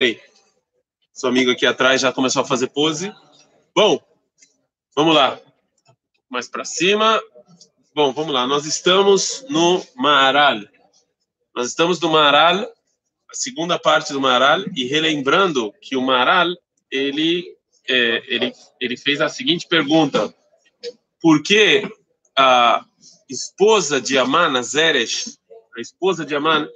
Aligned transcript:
Ei, 0.00 0.20
seu 1.12 1.28
amigo 1.28 1.50
aqui 1.50 1.66
atrás 1.66 2.00
já 2.00 2.12
começou 2.12 2.42
a 2.42 2.44
fazer 2.44 2.68
pose. 2.68 3.12
Bom, 3.74 4.00
vamos 4.94 5.12
lá. 5.12 5.40
Mais 6.30 6.46
para 6.46 6.64
cima. 6.64 7.20
Bom, 7.92 8.12
vamos 8.12 8.32
lá. 8.32 8.46
Nós 8.46 8.64
estamos 8.64 9.44
no 9.48 9.84
Maharal. 9.96 10.60
Nós 11.52 11.66
estamos 11.66 11.98
no 11.98 12.10
Maharal, 12.10 12.60
a 13.28 13.34
segunda 13.34 13.76
parte 13.76 14.12
do 14.12 14.20
Maharal, 14.20 14.62
e 14.72 14.84
relembrando 14.84 15.74
que 15.82 15.96
o 15.96 16.00
Maharal, 16.00 16.46
ele, 16.88 17.56
é, 17.88 18.22
ele, 18.32 18.52
ele 18.80 18.96
fez 18.96 19.20
a 19.20 19.28
seguinte 19.28 19.66
pergunta. 19.66 20.32
Por 21.20 21.42
que 21.42 21.82
a 22.36 22.84
esposa 23.28 24.00
de 24.00 24.16
Aman, 24.16 24.62
Zeresh, 24.62 25.36
a 25.76 25.80
esposa 25.80 26.24
de 26.24 26.36
Aman, 26.36 26.68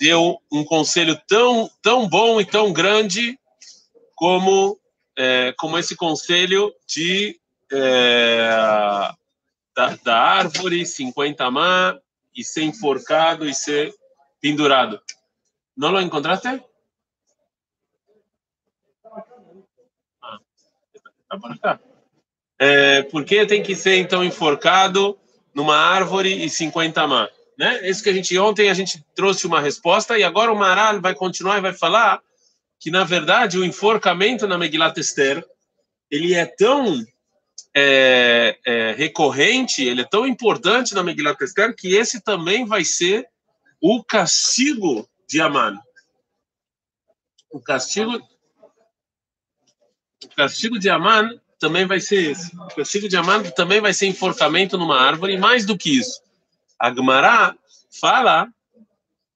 deu 0.00 0.40
um 0.50 0.64
conselho 0.64 1.20
tão, 1.28 1.70
tão 1.82 2.08
bom 2.08 2.40
e 2.40 2.44
tão 2.44 2.72
grande 2.72 3.38
como, 4.16 4.80
é, 5.16 5.52
como 5.58 5.76
esse 5.76 5.94
conselho 5.94 6.74
de 6.86 7.38
é, 7.70 8.48
da, 9.76 9.96
da, 10.02 10.18
árvore 10.18 10.86
50 10.86 11.50
má 11.50 11.98
e 12.34 12.42
ser 12.42 12.62
enforcado 12.62 13.46
e 13.46 13.54
ser 13.54 13.94
pendurado. 14.40 14.98
Não 15.76 15.90
lo 15.90 16.00
encontraste? 16.00 16.48
Ah, 20.22 20.38
tá 21.28 21.38
por. 21.38 21.80
É, 22.58 23.02
por 23.04 23.24
que 23.24 23.46
tem 23.46 23.62
que 23.62 23.74
ser 23.74 23.96
então 23.96 24.24
enforcado 24.24 25.18
numa 25.54 25.76
árvore 25.76 26.44
e 26.44 26.48
50 26.48 27.06
má? 27.06 27.28
Né? 27.60 27.86
Isso 27.86 28.02
que 28.02 28.08
a 28.08 28.12
gente 28.14 28.38
ontem 28.38 28.70
a 28.70 28.74
gente 28.74 29.04
trouxe 29.14 29.46
uma 29.46 29.60
resposta 29.60 30.18
e 30.18 30.24
agora 30.24 30.50
o 30.50 30.56
Maral 30.56 30.98
vai 30.98 31.14
continuar 31.14 31.58
e 31.58 31.60
vai 31.60 31.74
falar 31.74 32.18
que 32.78 32.90
na 32.90 33.04
verdade 33.04 33.58
o 33.58 33.64
enforcamento 33.66 34.48
na 34.48 34.56
Megilat 34.56 34.96
Esther 34.96 35.44
ele 36.10 36.32
é 36.32 36.46
tão 36.46 37.04
é, 37.76 38.58
é, 38.64 38.92
recorrente, 38.92 39.84
ele 39.84 40.00
é 40.00 40.04
tão 40.04 40.26
importante 40.26 40.94
na 40.94 41.02
Megilat 41.02 41.38
Esther 41.42 41.76
que 41.76 41.94
esse 41.94 42.22
também 42.22 42.64
vai 42.64 42.82
ser 42.82 43.28
o 43.78 44.02
castigo 44.02 45.06
de 45.28 45.38
Aman. 45.42 45.78
O 47.52 47.60
castigo, 47.60 48.26
o 50.24 50.28
castigo 50.34 50.78
de 50.78 50.88
Aman 50.88 51.38
também 51.58 51.84
vai 51.86 52.00
ser 52.00 52.30
esse. 52.30 52.56
O 52.56 52.74
castigo 52.74 53.06
de 53.06 53.18
Aman 53.18 53.42
também 53.50 53.82
vai 53.82 53.92
ser 53.92 54.06
enforcamento 54.06 54.78
numa 54.78 54.98
árvore, 54.98 55.36
mais 55.36 55.66
do 55.66 55.76
que 55.76 55.98
isso. 55.98 56.22
A 56.80 56.90
Gemara 56.94 57.54
fala 58.00 58.48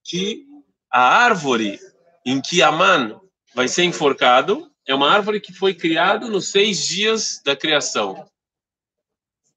que 0.03 0.47
a 0.91 1.01
árvore 1.01 1.79
em 2.25 2.41
que 2.41 2.63
Aman 2.63 3.21
vai 3.55 3.69
ser 3.69 3.85
enforcado 3.85 4.71
é 4.87 4.95
uma 4.95 5.11
árvore 5.11 5.41
que 5.41 5.53
foi 5.53 5.75
criada 5.75 6.27
nos 6.27 6.51
seis 6.51 6.87
dias 6.87 7.43
da 7.45 7.55
criação. 7.55 8.27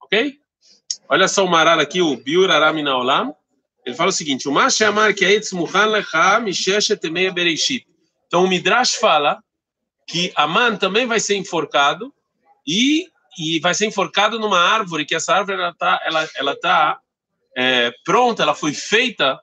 Ok? 0.02 0.38
Olha 1.07 1.29
só 1.29 1.45
o 1.45 1.49
Maral 1.49 1.79
aqui, 1.79 2.02
o 2.02 2.17
Biur 2.17 2.52
Aramina 2.52 2.97
Olam. 2.97 3.33
Ele 3.85 3.95
fala 3.95 4.09
o 4.09 4.13
seguinte: 4.13 4.49
o 4.49 4.51
Mashamar 4.51 5.16
que 5.16 5.23
Eitz 5.23 5.53
Muhan 5.53 5.85
Lecha 5.85 6.41
Misheshet 6.41 7.09
Meia. 7.09 7.33
Então 8.27 8.44
o 8.44 8.47
Midrash 8.49 8.95
fala 8.95 9.41
que 10.05 10.33
Aman 10.35 10.75
também 10.75 11.05
vai 11.05 11.22
ser 11.22 11.38
enforcado 11.38 12.13
e, 12.66 13.07
e 13.38 13.59
vai 13.59 13.73
ser 13.73 13.85
enforcado 13.85 14.38
numa 14.38 14.59
árvore, 14.59 15.05
que 15.05 15.16
essa 15.16 15.33
árvore 15.33 15.57
ela 15.57 15.69
está 15.69 16.01
ela, 16.03 16.29
ela 16.35 16.59
tá 16.59 16.99
é, 17.58 17.91
pronta, 18.03 18.44
ela 18.44 18.53
foi 18.53 18.72
feita 18.72 19.41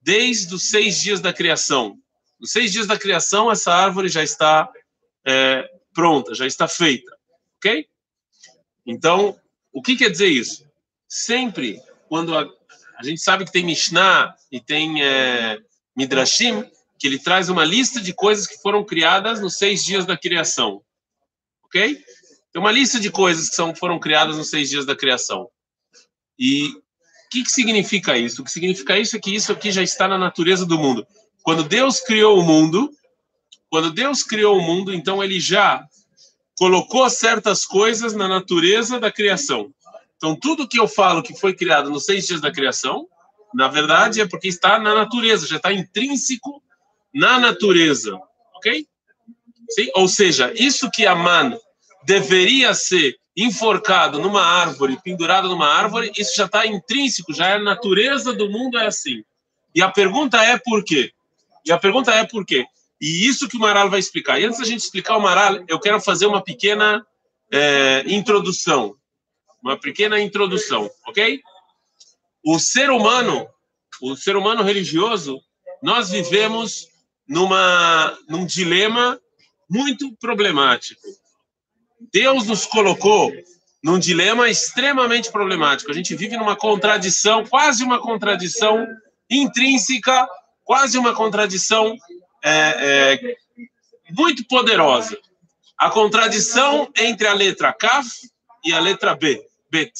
desde 0.00 0.52
os 0.52 0.68
seis 0.68 1.00
dias 1.00 1.20
da 1.20 1.32
criação. 1.32 1.96
Nos 2.40 2.50
seis 2.50 2.72
dias 2.72 2.88
da 2.88 2.98
criação, 2.98 3.52
essa 3.52 3.72
árvore 3.72 4.08
já 4.08 4.24
está 4.24 4.68
é, 5.24 5.70
pronta, 5.94 6.34
já 6.34 6.44
está 6.44 6.66
feita. 6.66 7.16
Ok? 7.58 7.86
Então, 8.84 9.38
o 9.72 9.80
que 9.80 9.94
quer 9.94 10.10
dizer 10.10 10.26
isso? 10.26 10.68
Sempre, 11.06 11.80
quando 12.08 12.36
a, 12.36 12.44
a 12.98 13.04
gente 13.04 13.20
sabe 13.20 13.44
que 13.44 13.52
tem 13.52 13.64
Mishnah 13.64 14.34
e 14.50 14.60
tem 14.60 15.00
é, 15.00 15.60
Midrashim, 15.96 16.68
que 16.98 17.06
ele 17.06 17.18
traz 17.20 17.48
uma 17.48 17.64
lista 17.64 18.00
de 18.00 18.12
coisas 18.12 18.44
que 18.44 18.60
foram 18.60 18.84
criadas 18.84 19.40
nos 19.40 19.56
seis 19.56 19.84
dias 19.84 20.04
da 20.04 20.16
criação. 20.16 20.82
Ok? 21.62 21.94
Tem 22.52 22.60
uma 22.60 22.72
lista 22.72 22.98
de 22.98 23.08
coisas 23.08 23.48
que 23.50 23.54
são, 23.54 23.72
foram 23.72 24.00
criadas 24.00 24.36
nos 24.36 24.50
seis 24.50 24.68
dias 24.68 24.84
da 24.84 24.96
criação. 24.96 25.48
E 26.36 26.82
que, 27.32 27.42
que 27.44 27.50
significa 27.50 28.16
isso? 28.16 28.42
O 28.42 28.44
que 28.44 28.50
significa 28.50 28.98
isso 28.98 29.16
é 29.16 29.18
que 29.18 29.34
isso 29.34 29.50
aqui 29.50 29.72
já 29.72 29.82
está 29.82 30.06
na 30.06 30.18
natureza 30.18 30.66
do 30.66 30.78
mundo. 30.78 31.06
Quando 31.42 31.64
Deus 31.64 31.98
criou 31.98 32.38
o 32.38 32.42
mundo, 32.42 32.90
quando 33.70 33.90
Deus 33.90 34.22
criou 34.22 34.58
o 34.58 34.62
mundo, 34.62 34.92
então 34.92 35.24
ele 35.24 35.40
já 35.40 35.82
colocou 36.58 37.08
certas 37.08 37.64
coisas 37.64 38.14
na 38.14 38.28
natureza 38.28 39.00
da 39.00 39.10
criação. 39.10 39.72
Então, 40.16 40.36
tudo 40.36 40.68
que 40.68 40.78
eu 40.78 40.86
falo 40.86 41.22
que 41.22 41.34
foi 41.34 41.54
criado 41.54 41.88
nos 41.88 42.04
seis 42.04 42.26
dias 42.26 42.40
da 42.40 42.52
criação, 42.52 43.08
na 43.54 43.66
verdade, 43.66 44.20
é 44.20 44.28
porque 44.28 44.48
está 44.48 44.78
na 44.78 44.94
natureza, 44.94 45.46
já 45.46 45.56
está 45.56 45.72
intrínseco 45.72 46.62
na 47.14 47.40
natureza. 47.40 48.20
Ok? 48.54 48.86
Sim? 49.70 49.90
Ou 49.94 50.06
seja, 50.06 50.52
isso 50.54 50.90
que 50.90 51.06
a 51.06 51.14
man 51.14 51.56
deveria 52.04 52.74
ser 52.74 53.16
enforcado 53.36 54.18
numa 54.18 54.42
árvore, 54.42 54.98
pendurado 55.02 55.48
numa 55.48 55.66
árvore, 55.66 56.12
isso 56.16 56.36
já 56.36 56.44
está 56.44 56.66
intrínseco, 56.66 57.32
já 57.32 57.48
é 57.48 57.52
a 57.54 57.58
natureza 57.58 58.32
do 58.32 58.50
mundo 58.50 58.78
é 58.78 58.86
assim. 58.86 59.24
E 59.74 59.82
a 59.82 59.90
pergunta 59.90 60.42
é 60.42 60.58
por 60.58 60.84
quê? 60.84 61.12
E 61.64 61.72
a 61.72 61.78
pergunta 61.78 62.12
é 62.12 62.24
por 62.24 62.44
quê? 62.44 62.66
E 63.00 63.26
isso 63.26 63.48
que 63.48 63.56
o 63.56 63.60
Maral 63.60 63.88
vai 63.88 63.98
explicar. 63.98 64.38
E 64.38 64.44
antes 64.44 64.58
da 64.58 64.66
gente 64.66 64.80
explicar 64.80 65.16
o 65.16 65.20
Maral, 65.20 65.64
eu 65.66 65.80
quero 65.80 66.00
fazer 66.00 66.26
uma 66.26 66.42
pequena 66.42 67.04
é, 67.50 68.04
introdução. 68.06 68.94
Uma 69.62 69.78
pequena 69.78 70.20
introdução, 70.20 70.90
ok? 71.06 71.40
O 72.44 72.58
ser 72.58 72.90
humano, 72.90 73.48
o 74.00 74.14
ser 74.16 74.36
humano 74.36 74.62
religioso, 74.62 75.40
nós 75.82 76.10
vivemos 76.10 76.88
numa, 77.26 78.16
num 78.28 78.44
dilema 78.44 79.18
muito 79.70 80.14
problemático 80.16 81.00
Deus 82.10 82.46
nos 82.46 82.64
colocou 82.64 83.32
num 83.82 83.98
dilema 83.98 84.48
extremamente 84.48 85.30
problemático. 85.30 85.90
A 85.90 85.94
gente 85.94 86.14
vive 86.14 86.36
numa 86.36 86.56
contradição, 86.56 87.44
quase 87.44 87.82
uma 87.82 88.00
contradição 88.00 88.86
intrínseca, 89.28 90.28
quase 90.64 90.96
uma 90.96 91.14
contradição 91.14 91.96
é, 92.42 92.52
é, 93.14 93.36
muito 94.10 94.46
poderosa. 94.46 95.18
A 95.76 95.90
contradição 95.90 96.88
entre 96.96 97.26
a 97.26 97.34
letra 97.34 97.72
Kaf 97.72 98.08
e 98.64 98.72
a 98.72 98.78
letra 98.78 99.16
B, 99.16 99.44
Bet. 99.70 99.92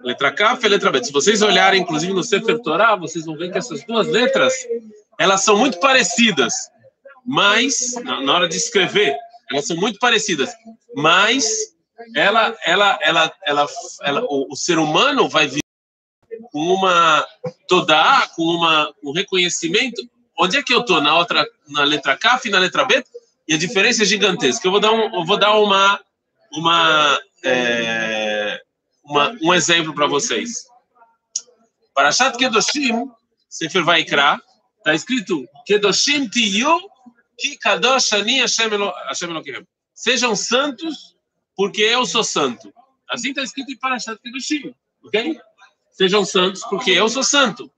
Letra 0.00 0.32
Kaf 0.32 0.64
e 0.64 0.68
letra 0.68 0.90
Bet. 0.90 1.06
Se 1.06 1.12
vocês 1.12 1.42
olharem, 1.42 1.82
inclusive, 1.82 2.14
no 2.14 2.24
Sefer 2.24 2.58
Torah, 2.62 2.96
vocês 2.96 3.26
vão 3.26 3.36
ver 3.36 3.52
que 3.52 3.58
essas 3.58 3.84
duas 3.84 4.06
letras, 4.06 4.54
elas 5.18 5.44
são 5.44 5.58
muito 5.58 5.78
parecidas 5.78 6.70
mas 7.26 7.94
na 8.04 8.32
hora 8.32 8.48
de 8.48 8.56
escrever, 8.56 9.16
elas 9.50 9.66
são 9.66 9.76
muito 9.76 9.98
parecidas, 9.98 10.54
mas 10.94 11.74
ela, 12.14 12.56
ela, 12.64 12.98
ela, 13.02 13.32
ela, 13.44 13.68
ela 14.02 14.24
o, 14.24 14.52
o 14.52 14.56
ser 14.56 14.78
humano 14.78 15.28
vai 15.28 15.48
vir 15.48 15.62
com 16.52 16.74
uma 16.74 17.26
toda 17.66 18.28
com 18.34 18.42
uma 18.42 18.92
um 19.02 19.12
reconhecimento. 19.12 20.02
Onde 20.38 20.58
é 20.58 20.62
que 20.62 20.72
eu 20.72 20.84
tô 20.84 21.00
na 21.00 21.16
outra 21.16 21.46
na 21.68 21.82
letra 21.82 22.16
K 22.16 22.42
e 22.44 22.50
na 22.50 22.58
letra 22.58 22.84
B? 22.84 23.02
E 23.48 23.54
a 23.54 23.58
diferença 23.58 24.02
é 24.02 24.06
gigantesca. 24.06 24.66
Eu 24.66 24.72
vou 24.72 24.80
dar 24.80 24.92
um, 24.92 25.14
eu 25.14 25.24
vou 25.24 25.38
dar 25.38 25.54
uma 25.58 26.00
uma, 26.52 27.20
é, 27.44 28.60
uma 29.04 29.36
um 29.42 29.54
exemplo 29.54 29.94
para 29.94 30.06
vocês. 30.06 30.66
Parashat 31.94 32.36
Kedoshim, 32.36 33.10
Sefer 33.48 33.84
Vaikra, 33.84 34.38
está 34.78 34.94
escrito 34.94 35.46
Kedoshim 35.66 36.28
tiyu 36.28 36.78
Sejam 39.94 40.34
santos, 40.34 41.16
porque 41.54 41.82
eu 41.82 42.04
sou 42.06 42.24
santo. 42.24 42.72
Assim 43.08 43.30
está 43.30 43.42
escrito 43.42 43.70
em 43.70 43.78
Parashat 43.78 44.20
Kedoshim, 44.20 44.74
ok? 45.04 45.38
Sejam 45.90 46.24
santos, 46.24 46.62
porque 46.64 46.90
eu 46.90 47.08
sou 47.08 47.22
santo. 47.22 47.70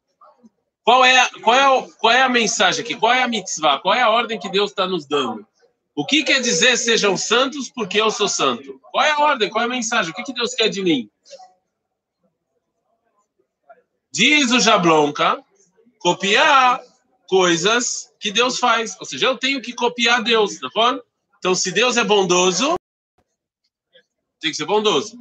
Qual 0.82 1.04
é, 1.04 1.20
a, 1.20 1.30
qual, 1.42 1.84
é 1.84 1.90
qual 1.98 2.12
é 2.12 2.22
a 2.22 2.28
mensagem 2.28 2.82
aqui? 2.82 2.96
Qual 2.96 3.12
é 3.12 3.22
a 3.22 3.28
mitzvah? 3.28 3.78
Qual 3.78 3.94
é 3.94 4.00
a 4.00 4.10
ordem 4.10 4.38
que 4.38 4.48
Deus 4.48 4.70
está 4.70 4.86
nos 4.86 5.06
dando? 5.06 5.46
O 5.94 6.06
que 6.06 6.22
quer 6.22 6.40
dizer 6.40 6.76
sejam 6.76 7.16
santos 7.16 7.70
porque 7.70 8.00
eu 8.00 8.10
sou 8.10 8.28
santo? 8.28 8.80
Qual 8.90 9.04
é 9.04 9.10
a 9.10 9.18
ordem? 9.18 9.50
Qual 9.50 9.62
é 9.62 9.66
a 9.66 9.68
mensagem? 9.68 10.10
O 10.10 10.14
que, 10.14 10.22
que 10.22 10.32
Deus 10.32 10.54
quer 10.54 10.68
de 10.68 10.82
mim? 10.82 11.10
Diz 14.10 14.50
o 14.50 14.60
Jablonka, 14.60 15.44
copiar 15.98 16.80
coisas 17.28 18.12
que 18.18 18.32
Deus 18.32 18.58
faz. 18.58 18.96
Ou 18.98 19.06
seja, 19.06 19.26
eu 19.26 19.38
tenho 19.38 19.60
que 19.60 19.72
copiar 19.72 20.22
Deus, 20.24 20.58
tá 20.58 20.68
bom? 20.74 20.98
Então, 21.38 21.54
se 21.54 21.70
Deus 21.70 21.96
é 21.96 22.02
bondoso, 22.02 22.74
tem 24.40 24.50
que 24.50 24.56
ser 24.56 24.64
bondoso. 24.64 25.16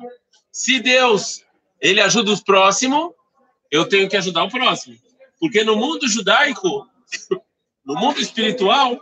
Se 0.51 0.79
Deus 0.79 1.43
ele 1.79 2.01
ajuda 2.01 2.31
os 2.31 2.41
próximos, 2.41 3.11
eu 3.69 3.87
tenho 3.87 4.09
que 4.09 4.17
ajudar 4.17 4.43
o 4.43 4.49
próximo. 4.49 4.97
Porque 5.39 5.63
no 5.63 5.75
mundo 5.75 6.07
judaico, 6.07 6.87
no 7.85 7.95
mundo 7.95 8.19
espiritual, 8.19 8.99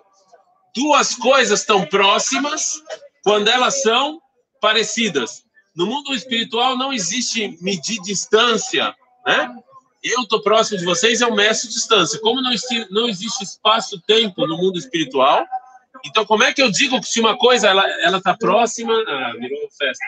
duas 0.76 1.16
coisas 1.16 1.62
estão 1.62 1.86
próximas 1.86 2.82
quando 3.24 3.48
elas 3.48 3.82
são 3.82 4.22
parecidas. 4.60 5.44
No 5.76 5.86
mundo 5.86 6.14
espiritual 6.14 6.78
não 6.78 6.92
existe 6.92 7.58
medir 7.62 8.02
distância, 8.02 8.96
né? 9.26 9.56
Eu 10.06 10.22
estou 10.22 10.40
próximo 10.40 10.78
de 10.78 10.86
vocês, 10.86 11.20
eu 11.20 11.34
meço 11.34 11.68
distância. 11.68 12.20
Como 12.20 12.40
não, 12.40 12.52
não 12.92 13.10
existe 13.10 13.44
espaço-tempo 13.44 14.46
no 14.46 14.56
mundo 14.56 14.78
espiritual, 14.78 15.44
então 16.06 16.24
como 16.24 16.44
é 16.44 16.54
que 16.54 16.62
eu 16.62 16.70
digo 16.70 17.02
que 17.02 17.08
se 17.08 17.20
uma 17.20 17.36
coisa 17.36 17.70
ela 17.70 18.18
está 18.18 18.38
próxima? 18.38 18.94
Ah, 19.08 19.34
virou 19.40 19.68
festa. 19.76 20.06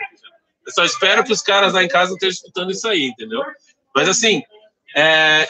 Eu 0.64 0.72
só 0.72 0.84
espero 0.84 1.24
que 1.24 1.32
os 1.32 1.42
caras 1.42 1.72
lá 1.72 1.82
em 1.82 1.88
casa 1.88 2.10
não 2.10 2.14
estejam 2.14 2.34
escutando 2.34 2.70
isso 2.70 2.86
aí, 2.86 3.06
entendeu? 3.06 3.42
Mas 3.92 4.08
assim, 4.08 4.40
é, 4.94 5.48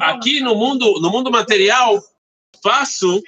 aqui 0.00 0.40
no 0.40 0.56
mundo 0.56 1.00
no 1.00 1.08
mundo 1.08 1.30
material, 1.30 2.02
espaço 2.52 3.22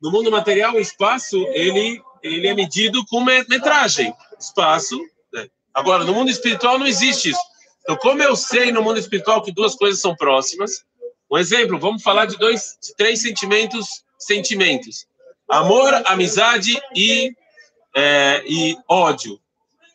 no 0.00 0.12
mundo 0.12 0.30
material, 0.30 0.74
o 0.74 0.80
espaço 0.80 1.36
ele 1.48 2.00
ele 2.22 2.46
é 2.46 2.54
medido 2.54 3.04
com 3.06 3.20
metragem, 3.20 4.14
espaço. 4.38 4.96
Né? 5.32 5.48
Agora, 5.74 6.04
no 6.04 6.14
mundo 6.14 6.30
espiritual 6.30 6.78
não 6.78 6.86
existe 6.86 7.30
isso. 7.30 7.51
Então, 7.82 7.96
como 7.96 8.22
eu 8.22 8.36
sei 8.36 8.70
no 8.70 8.82
mundo 8.82 8.98
espiritual 8.98 9.42
que 9.42 9.52
duas 9.52 9.74
coisas 9.74 10.00
são 10.00 10.14
próximas, 10.14 10.84
um 11.30 11.38
exemplo, 11.38 11.78
vamos 11.78 12.02
falar 12.02 12.26
de 12.26 12.36
dois, 12.38 12.78
de 12.82 12.94
três 12.94 13.22
sentimentos, 13.22 14.04
sentimentos: 14.18 15.06
amor, 15.48 16.02
amizade 16.06 16.80
e, 16.94 17.34
é, 17.94 18.44
e 18.46 18.76
ódio. 18.88 19.40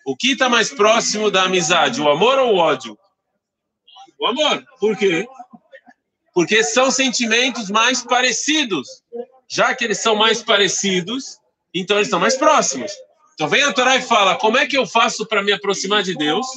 O 0.05 0.15
que 0.15 0.31
está 0.31 0.49
mais 0.49 0.69
próximo 0.69 1.29
da 1.29 1.43
amizade, 1.43 2.01
o 2.01 2.09
amor 2.09 2.39
ou 2.39 2.55
o 2.55 2.57
ódio? 2.57 2.97
O 4.19 4.25
amor. 4.25 4.63
Por 4.79 4.97
quê? 4.97 5.27
Porque 6.33 6.63
são 6.63 6.89
sentimentos 6.89 7.69
mais 7.69 8.03
parecidos. 8.03 9.03
Já 9.49 9.73
que 9.75 9.85
eles 9.85 9.99
são 9.99 10.15
mais 10.15 10.41
parecidos, 10.41 11.37
então 11.73 11.97
eles 11.97 12.07
estão 12.07 12.19
mais 12.19 12.35
próximos. 12.35 12.91
Então 13.33 13.47
vem 13.47 13.63
a 13.63 13.71
Torá 13.71 13.95
e 13.95 14.01
fala: 14.01 14.35
como 14.35 14.57
é 14.57 14.65
que 14.65 14.77
eu 14.77 14.85
faço 14.85 15.25
para 15.25 15.43
me 15.43 15.51
aproximar 15.51 16.03
de 16.03 16.15
Deus? 16.15 16.47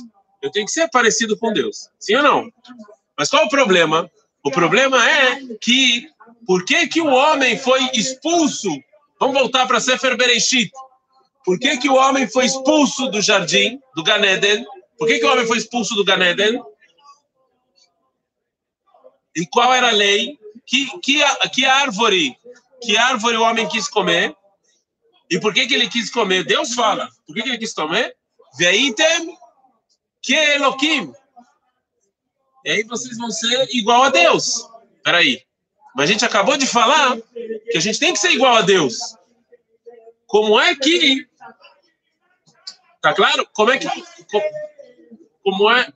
Eu 0.42 0.50
tenho 0.50 0.66
que 0.66 0.72
ser 0.72 0.88
parecido 0.88 1.36
com 1.36 1.52
Deus. 1.52 1.88
Sim 1.98 2.16
ou 2.16 2.22
não? 2.22 2.52
Mas 3.16 3.28
qual 3.28 3.44
o 3.44 3.48
problema? 3.48 4.10
O 4.42 4.50
problema 4.50 5.08
é 5.08 5.40
que 5.60 6.08
por 6.46 6.64
que, 6.64 6.86
que 6.86 7.00
o 7.00 7.08
homem 7.08 7.58
foi 7.58 7.90
expulso? 7.92 8.70
Vamos 9.18 9.38
voltar 9.38 9.66
para 9.66 9.80
Sefer 9.80 10.16
Bereshit. 10.16 10.70
Por 11.44 11.58
que, 11.58 11.76
que 11.76 11.88
o 11.88 11.94
homem 11.94 12.26
foi 12.26 12.46
expulso 12.46 13.08
do 13.08 13.20
jardim, 13.20 13.80
do 13.94 14.02
Ganeden? 14.02 14.64
Por 14.98 15.08
que, 15.08 15.18
que 15.18 15.24
o 15.24 15.32
homem 15.32 15.46
foi 15.46 15.58
expulso 15.58 15.94
do 15.94 16.04
Ganeden? 16.04 16.62
E 19.36 19.46
qual 19.46 19.72
era 19.72 19.88
a 19.88 19.92
lei? 19.92 20.38
Que, 20.66 20.86
que, 21.00 21.22
que 21.52 21.64
árvore 21.64 22.36
que 22.80 22.96
árvore 22.96 23.36
o 23.36 23.42
homem 23.42 23.68
quis 23.68 23.88
comer? 23.88 24.34
E 25.30 25.38
por 25.38 25.52
que, 25.52 25.66
que 25.66 25.74
ele 25.74 25.88
quis 25.88 26.10
comer? 26.10 26.44
Deus 26.44 26.74
fala. 26.74 27.08
Por 27.26 27.34
que, 27.34 27.42
que 27.42 27.48
ele 27.50 27.58
quis 27.58 27.72
comer? 27.72 28.16
Veitem 28.56 29.36
que 30.22 30.34
Elohim. 30.34 31.12
E 32.64 32.70
aí 32.70 32.82
vocês 32.84 33.16
vão 33.16 33.30
ser 33.30 33.68
igual 33.74 34.04
a 34.04 34.10
Deus. 34.10 34.68
Peraí. 35.02 35.44
Mas 35.94 36.08
a 36.08 36.12
gente 36.12 36.24
acabou 36.24 36.56
de 36.56 36.66
falar 36.66 37.16
que 37.70 37.76
a 37.76 37.80
gente 37.80 37.98
tem 37.98 38.12
que 38.12 38.18
ser 38.18 38.30
igual 38.30 38.56
a 38.56 38.62
Deus. 38.62 39.16
Como 40.26 40.60
é 40.60 40.74
que. 40.76 41.28
Tá 43.00 43.14
claro? 43.14 43.48
Como 43.52 43.70
é 43.70 43.78
que. 43.78 43.88
Como 45.42 45.70
é. 45.70 45.92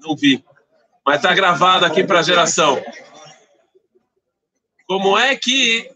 Não 0.00 0.16
vi. 0.16 0.44
Mas 1.04 1.22
tá 1.22 1.32
gravado 1.32 1.86
aqui 1.86 2.04
para 2.04 2.18
a 2.18 2.22
geração. 2.22 2.82
Como 4.86 5.16
é 5.16 5.34
que 5.36 5.95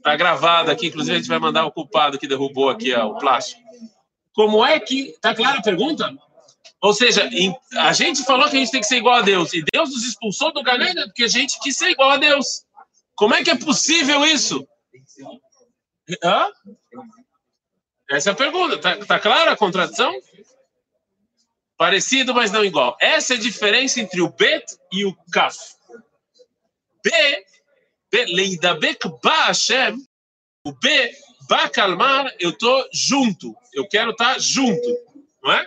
Está 0.00 0.16
gravado 0.16 0.70
aqui, 0.70 0.86
inclusive 0.86 1.14
a 1.14 1.18
gente 1.18 1.28
vai 1.28 1.38
mandar 1.38 1.66
o 1.66 1.70
culpado 1.70 2.18
que 2.18 2.26
derrubou 2.26 2.70
aqui 2.70 2.94
ó, 2.94 3.08
o 3.08 3.18
plástico. 3.18 3.60
Como 4.32 4.64
é 4.64 4.80
que. 4.80 5.10
Está 5.10 5.34
clara 5.34 5.58
a 5.58 5.62
pergunta? 5.62 6.10
Ou 6.80 6.94
seja, 6.94 7.28
a 7.76 7.92
gente 7.92 8.24
falou 8.24 8.48
que 8.48 8.56
a 8.56 8.58
gente 8.58 8.70
tem 8.70 8.80
que 8.80 8.86
ser 8.86 8.96
igual 8.96 9.16
a 9.16 9.20
Deus, 9.22 9.52
e 9.52 9.62
Deus 9.70 9.90
nos 9.90 10.02
expulsou 10.04 10.50
do 10.54 10.62
Ganeda 10.62 11.04
porque 11.04 11.24
a 11.24 11.28
gente 11.28 11.60
quis 11.60 11.76
ser 11.76 11.90
igual 11.90 12.12
a 12.12 12.16
Deus. 12.16 12.64
Como 13.14 13.34
é 13.34 13.44
que 13.44 13.50
é 13.50 13.56
possível 13.56 14.24
isso? 14.24 14.66
Hã? 16.24 16.50
Essa 18.10 18.30
é 18.30 18.32
a 18.32 18.36
pergunta. 18.36 18.76
Está 18.76 18.96
tá 19.04 19.20
clara 19.20 19.52
a 19.52 19.56
contradição? 19.56 20.10
Parecido, 21.76 22.34
mas 22.34 22.50
não 22.50 22.64
igual. 22.64 22.96
Essa 22.98 23.34
é 23.34 23.36
a 23.36 23.40
diferença 23.40 24.00
entre 24.00 24.22
o 24.22 24.30
Bet 24.30 24.64
e 24.90 25.04
o 25.04 25.14
Kaf. 25.30 25.58
B 27.04 27.10
Leidabek 28.12 29.08
ba 29.22 29.46
Hashem, 29.46 29.96
o 30.64 30.72
B, 30.72 31.12
ba 31.48 31.68
calmar, 31.68 32.34
eu 32.38 32.50
estou 32.50 32.84
junto. 32.92 33.54
Eu 33.72 33.86
quero 33.88 34.10
estar 34.10 34.34
tá 34.34 34.38
junto, 34.38 34.88
não 35.42 35.52
é? 35.52 35.66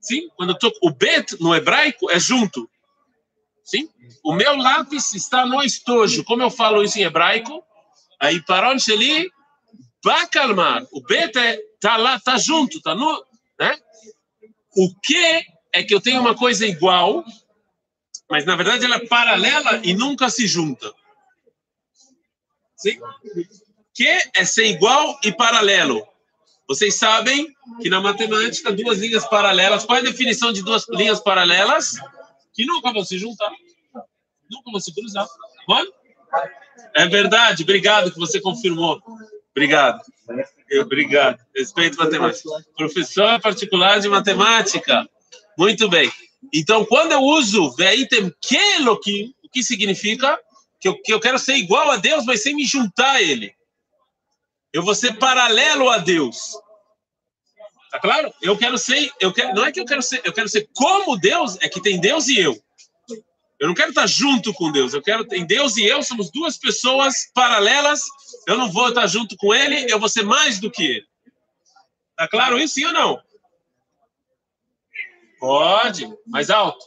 Sim? 0.00 0.28
Quando 0.36 0.50
eu 0.50 0.58
tô, 0.58 0.72
o 0.82 0.90
bet 0.90 1.40
no 1.40 1.54
hebraico 1.54 2.10
é 2.10 2.18
junto. 2.18 2.68
Sim? 3.64 3.88
O 4.24 4.32
meu 4.32 4.56
lápis 4.56 5.12
está 5.14 5.46
no 5.46 5.62
estojo. 5.62 6.24
Como 6.24 6.42
eu 6.42 6.50
falo 6.50 6.82
isso 6.82 6.98
em 6.98 7.02
hebraico? 7.02 7.62
Aí 8.18 8.42
paron 8.42 8.78
sheli 8.78 9.30
ba 10.04 10.26
calmar. 10.26 10.86
O 10.92 11.00
bet 11.02 11.36
é 11.38 11.58
tá 11.80 11.96
lá, 11.96 12.18
tá 12.18 12.36
junto, 12.38 12.80
tá 12.80 12.94
no, 12.94 13.24
né? 13.58 13.76
O 14.76 14.94
que 15.02 15.44
é 15.72 15.82
que 15.82 15.94
eu 15.94 16.00
tenho 16.00 16.20
uma 16.20 16.34
coisa 16.34 16.66
igual, 16.66 17.24
mas 18.30 18.44
na 18.44 18.56
verdade 18.56 18.84
ela 18.84 18.96
é 18.96 19.06
paralela 19.06 19.80
e 19.82 19.94
nunca 19.94 20.28
se 20.28 20.46
junta. 20.46 20.92
Sim? 22.80 22.98
Que 23.94 24.08
é 24.34 24.44
ser 24.44 24.66
igual 24.66 25.18
e 25.22 25.30
paralelo. 25.30 26.06
Vocês 26.66 26.94
sabem 26.94 27.48
que 27.82 27.90
na 27.90 28.00
matemática, 28.00 28.72
duas 28.72 28.98
linhas 28.98 29.26
paralelas, 29.26 29.84
qual 29.84 29.98
é 29.98 30.00
a 30.00 30.04
definição 30.04 30.52
de 30.52 30.62
duas 30.62 30.86
linhas 30.88 31.20
paralelas? 31.20 31.96
Que 32.54 32.64
nunca 32.64 32.92
vão 32.92 33.04
se 33.04 33.18
juntar. 33.18 33.50
Nunca 34.50 34.70
vão 34.70 34.80
se 34.80 34.94
cruzar. 34.94 35.26
Bom? 35.66 35.82
É 36.94 37.06
verdade. 37.06 37.64
Obrigado 37.64 38.12
que 38.12 38.18
você 38.18 38.40
confirmou. 38.40 39.00
Obrigado. 39.50 40.00
Obrigado. 40.80 41.40
Respeito 41.54 41.98
matemática. 41.98 42.48
Professor 42.76 43.40
particular 43.40 44.00
de 44.00 44.08
matemática. 44.08 45.08
Muito 45.58 45.88
bem. 45.88 46.10
Então, 46.54 46.84
quando 46.84 47.12
eu 47.12 47.20
uso 47.20 47.72
veitem 47.72 48.32
kelokim, 48.40 49.34
o 49.44 49.48
que 49.48 49.62
significa? 49.62 50.38
Que 50.80 50.88
eu, 50.88 51.00
que 51.00 51.12
eu 51.12 51.20
quero 51.20 51.38
ser 51.38 51.54
igual 51.56 51.90
a 51.90 51.96
Deus, 51.96 52.24
mas 52.24 52.42
sem 52.42 52.54
me 52.54 52.64
juntar 52.64 53.16
a 53.16 53.22
Ele. 53.22 53.54
Eu 54.72 54.82
vou 54.82 54.94
ser 54.94 55.18
paralelo 55.18 55.90
a 55.90 55.98
Deus. 55.98 56.56
Tá 57.90 57.98
claro? 57.98 58.32
Eu 58.40 58.56
quero 58.56 58.78
ser, 58.78 59.12
eu 59.20 59.32
quero, 59.32 59.52
não 59.52 59.66
é 59.66 59.72
que 59.72 59.80
eu 59.80 59.84
quero 59.84 60.00
ser, 60.00 60.22
eu 60.24 60.32
quero 60.32 60.48
ser 60.48 60.68
como 60.74 61.18
Deus, 61.18 61.58
é 61.60 61.68
que 61.68 61.82
tem 61.82 62.00
Deus 62.00 62.28
e 62.28 62.38
eu. 62.38 62.56
Eu 63.58 63.68
não 63.68 63.74
quero 63.74 63.90
estar 63.90 64.06
junto 64.06 64.54
com 64.54 64.72
Deus, 64.72 64.94
eu 64.94 65.02
quero 65.02 65.26
em 65.32 65.44
Deus 65.44 65.76
e 65.76 65.84
eu 65.84 66.02
somos 66.02 66.30
duas 66.30 66.56
pessoas 66.56 67.30
paralelas. 67.34 68.00
Eu 68.46 68.56
não 68.56 68.70
vou 68.70 68.88
estar 68.88 69.06
junto 69.06 69.36
com 69.36 69.52
ele, 69.52 69.92
eu 69.92 69.98
vou 69.98 70.08
ser 70.08 70.24
mais 70.24 70.58
do 70.58 70.70
que 70.70 70.82
ele. 70.82 71.06
Tá 72.16 72.28
claro 72.28 72.58
isso 72.58 72.74
sim 72.74 72.86
ou 72.86 72.92
não? 72.92 73.20
Pode, 75.38 76.08
mais 76.26 76.48
alto. 76.48 76.86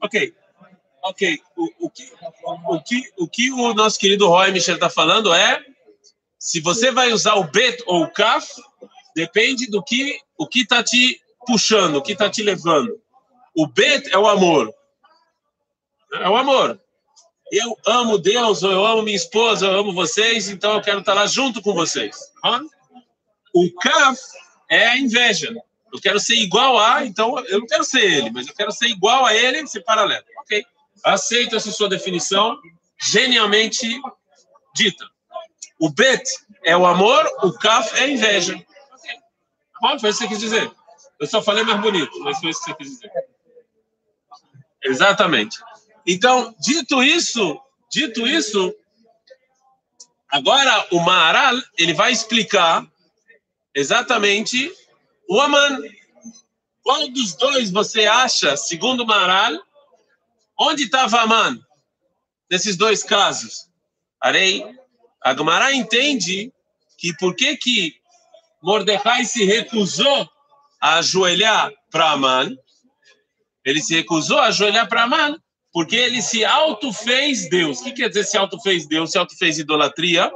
Ok. 0.00 0.34
Ok. 1.02 1.40
O, 1.56 1.86
o, 1.86 1.90
que, 1.90 2.12
o, 2.44 2.82
que, 2.82 3.12
o 3.18 3.28
que 3.28 3.52
o 3.52 3.74
nosso 3.74 3.98
querido 3.98 4.28
Roy 4.28 4.50
Michel 4.50 4.74
está 4.74 4.90
falando 4.90 5.32
é 5.32 5.64
se 6.38 6.60
você 6.60 6.90
vai 6.90 7.12
usar 7.12 7.34
o 7.34 7.44
bet 7.44 7.82
ou 7.86 8.04
o 8.04 8.10
kaf, 8.10 8.48
depende 9.14 9.66
do 9.66 9.82
que 9.82 10.18
o 10.38 10.46
que 10.46 10.62
está 10.62 10.82
te 10.82 11.20
puxando, 11.46 11.96
o 11.96 12.02
que 12.02 12.12
está 12.12 12.30
te 12.30 12.42
levando. 12.42 12.98
O 13.54 13.66
bet 13.66 14.10
é 14.10 14.16
o 14.16 14.26
amor. 14.26 14.72
É 16.14 16.28
o 16.28 16.36
amor. 16.36 16.80
Eu 17.52 17.76
amo 17.84 18.16
Deus, 18.16 18.62
eu 18.62 18.86
amo 18.86 19.02
minha 19.02 19.16
esposa, 19.16 19.66
eu 19.66 19.80
amo 19.80 19.92
vocês, 19.92 20.48
então 20.48 20.74
eu 20.74 20.80
quero 20.80 21.00
estar 21.00 21.14
lá 21.14 21.26
junto 21.26 21.60
com 21.60 21.74
vocês. 21.74 22.16
O 23.52 23.70
kaf 23.74 24.18
é 24.70 24.86
a 24.86 24.96
inveja. 24.96 25.52
Eu 25.92 26.00
quero 26.00 26.20
ser 26.20 26.34
igual 26.36 26.78
a, 26.78 27.04
então 27.04 27.38
eu 27.46 27.60
não 27.60 27.66
quero 27.66 27.84
ser 27.84 28.02
ele, 28.02 28.30
mas 28.30 28.46
eu 28.46 28.54
quero 28.54 28.72
ser 28.72 28.86
igual 28.86 29.26
a 29.26 29.34
ele, 29.34 29.66
ser 29.66 29.80
paralelo. 29.80 30.24
Ok. 30.38 30.64
Aceito 31.04 31.56
essa 31.56 31.70
sua 31.72 31.88
definição, 31.88 32.58
genialmente 33.00 34.00
dita. 34.74 35.04
O 35.78 35.90
bet 35.90 36.22
é 36.64 36.76
o 36.76 36.86
amor, 36.86 37.26
o 37.42 37.52
kaf 37.52 37.96
é 37.98 38.04
a 38.04 38.08
inveja. 38.08 38.54
Okay. 38.54 39.16
Bom, 39.80 39.98
foi 39.98 40.10
isso 40.10 40.18
que 40.20 40.24
você 40.24 40.28
quis 40.28 40.40
dizer. 40.40 40.70
Eu 41.18 41.26
só 41.26 41.42
falei 41.42 41.64
mais 41.64 41.80
bonito, 41.80 42.18
mas 42.20 42.38
foi 42.38 42.50
isso 42.50 42.60
que 42.60 42.70
você 42.70 42.76
quis 42.76 42.90
dizer. 42.90 43.10
Exatamente. 44.82 45.58
Então, 46.06 46.54
dito 46.58 47.02
isso, 47.02 47.60
dito 47.90 48.26
isso, 48.26 48.74
Agora, 50.30 50.86
o 50.92 51.00
Maharal, 51.00 51.56
ele 51.76 51.92
vai 51.92 52.12
explicar 52.12 52.86
exatamente 53.74 54.72
o 55.30 55.40
Aman. 55.40 55.80
Qual 56.82 57.08
dos 57.08 57.36
dois 57.36 57.70
você 57.70 58.04
acha, 58.04 58.56
segundo 58.56 59.04
o 59.04 59.06
Maharal, 59.06 59.52
onde 60.58 60.84
estava 60.84 61.20
Aman? 61.20 61.58
Nesses 62.50 62.76
dois 62.76 63.04
casos. 63.04 63.68
Arei, 64.20 64.64
a 65.22 65.72
entende 65.72 66.52
que 66.98 67.14
por 67.16 67.36
que 67.36 67.56
que 67.56 67.94
Mordecai 68.60 69.24
se 69.24 69.44
recusou 69.44 70.28
a 70.80 70.98
ajoelhar 70.98 71.70
para 71.92 72.10
Aman? 72.10 72.56
Ele 73.64 73.80
se 73.80 73.94
recusou 73.94 74.38
a 74.38 74.46
ajoelhar 74.46 74.88
para 74.88 75.04
Aman 75.04 75.40
porque 75.72 75.94
ele 75.94 76.20
se 76.20 76.44
auto-fez 76.44 77.48
Deus. 77.48 77.78
O 77.78 77.84
que 77.84 77.92
quer 77.92 78.08
dizer 78.08 78.24
se 78.24 78.36
auto-fez 78.36 78.88
Deus? 78.88 79.12
Se 79.12 79.18
auto-fez 79.18 79.60
idolatria? 79.60 80.32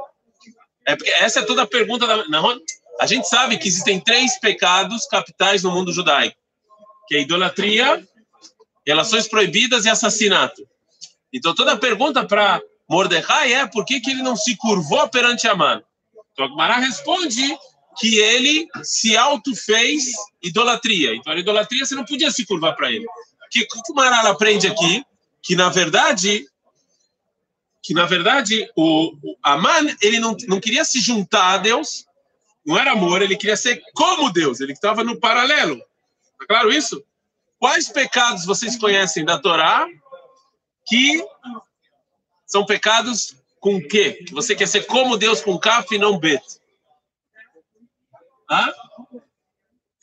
É 0.87 0.95
porque 0.95 1.11
essa 1.11 1.41
é 1.41 1.45
toda 1.45 1.63
a 1.63 1.67
pergunta 1.67 2.07
da. 2.07 2.25
Não, 2.29 2.61
a 2.99 3.05
gente 3.05 3.27
sabe 3.27 3.57
que 3.57 3.67
existem 3.67 3.99
três 3.99 4.39
pecados 4.39 5.05
capitais 5.07 5.63
no 5.63 5.71
mundo 5.71 5.91
judaico, 5.91 6.37
que 7.07 7.15
é 7.15 7.21
idolatria, 7.21 8.05
relações 8.85 9.27
proibidas 9.27 9.85
e 9.85 9.89
assassinato. 9.89 10.67
Então 11.33 11.53
toda 11.53 11.77
pergunta 11.77 12.25
para 12.25 12.61
Mordecai 12.89 13.53
é 13.53 13.65
por 13.65 13.83
que, 13.83 13.99
que 13.99 14.11
ele 14.11 14.21
não 14.21 14.35
se 14.35 14.55
curvou 14.55 15.09
perante 15.09 15.47
Amã? 15.47 15.81
Então 16.31 16.45
Agmará 16.45 16.77
responde 16.77 17.57
que 17.97 18.17
ele 18.19 18.67
se 18.83 19.17
auto-fez 19.17 20.03
idolatria. 20.41 21.15
Então 21.15 21.33
a 21.33 21.37
idolatria 21.37 21.85
você 21.85 21.95
não 21.95 22.05
podia 22.05 22.31
se 22.31 22.45
curvar 22.45 22.75
para 22.75 22.91
ele. 22.91 23.05
O 23.05 23.49
que, 23.49 23.65
que 23.65 23.91
o 23.91 23.95
Maral 23.95 24.27
aprende 24.27 24.67
aqui? 24.67 25.03
Que 25.41 25.55
na 25.55 25.69
verdade 25.69 26.45
que 27.81 27.93
na 27.93 28.05
verdade 28.05 28.67
o, 28.75 29.15
o 29.21 29.37
Aman 29.43 29.95
ele 30.01 30.19
não, 30.19 30.35
não 30.47 30.59
queria 30.59 30.83
se 30.83 30.99
juntar 30.99 31.53
a 31.53 31.57
Deus, 31.57 32.05
não 32.65 32.77
era 32.77 32.91
amor, 32.93 33.21
ele 33.21 33.37
queria 33.37 33.55
ser 33.55 33.81
como 33.93 34.31
Deus, 34.31 34.59
ele 34.59 34.73
estava 34.73 35.03
no 35.03 35.19
paralelo. 35.19 35.77
Tá 36.39 36.45
claro 36.47 36.73
isso? 36.73 37.03
Quais 37.59 37.89
pecados 37.89 38.45
vocês 38.45 38.77
conhecem 38.77 39.23
da 39.23 39.39
Torá 39.39 39.87
que 40.85 41.23
são 42.45 42.65
pecados 42.65 43.35
com 43.59 43.79
quê? 43.79 44.23
Que 44.25 44.33
você 44.33 44.55
quer 44.55 44.67
ser 44.67 44.85
como 44.85 45.17
Deus 45.17 45.41
com 45.41 45.57
kaf 45.57 45.93
e 45.93 45.99
não 45.99 46.17
bet. 46.17 46.43
Hã? 48.49 48.73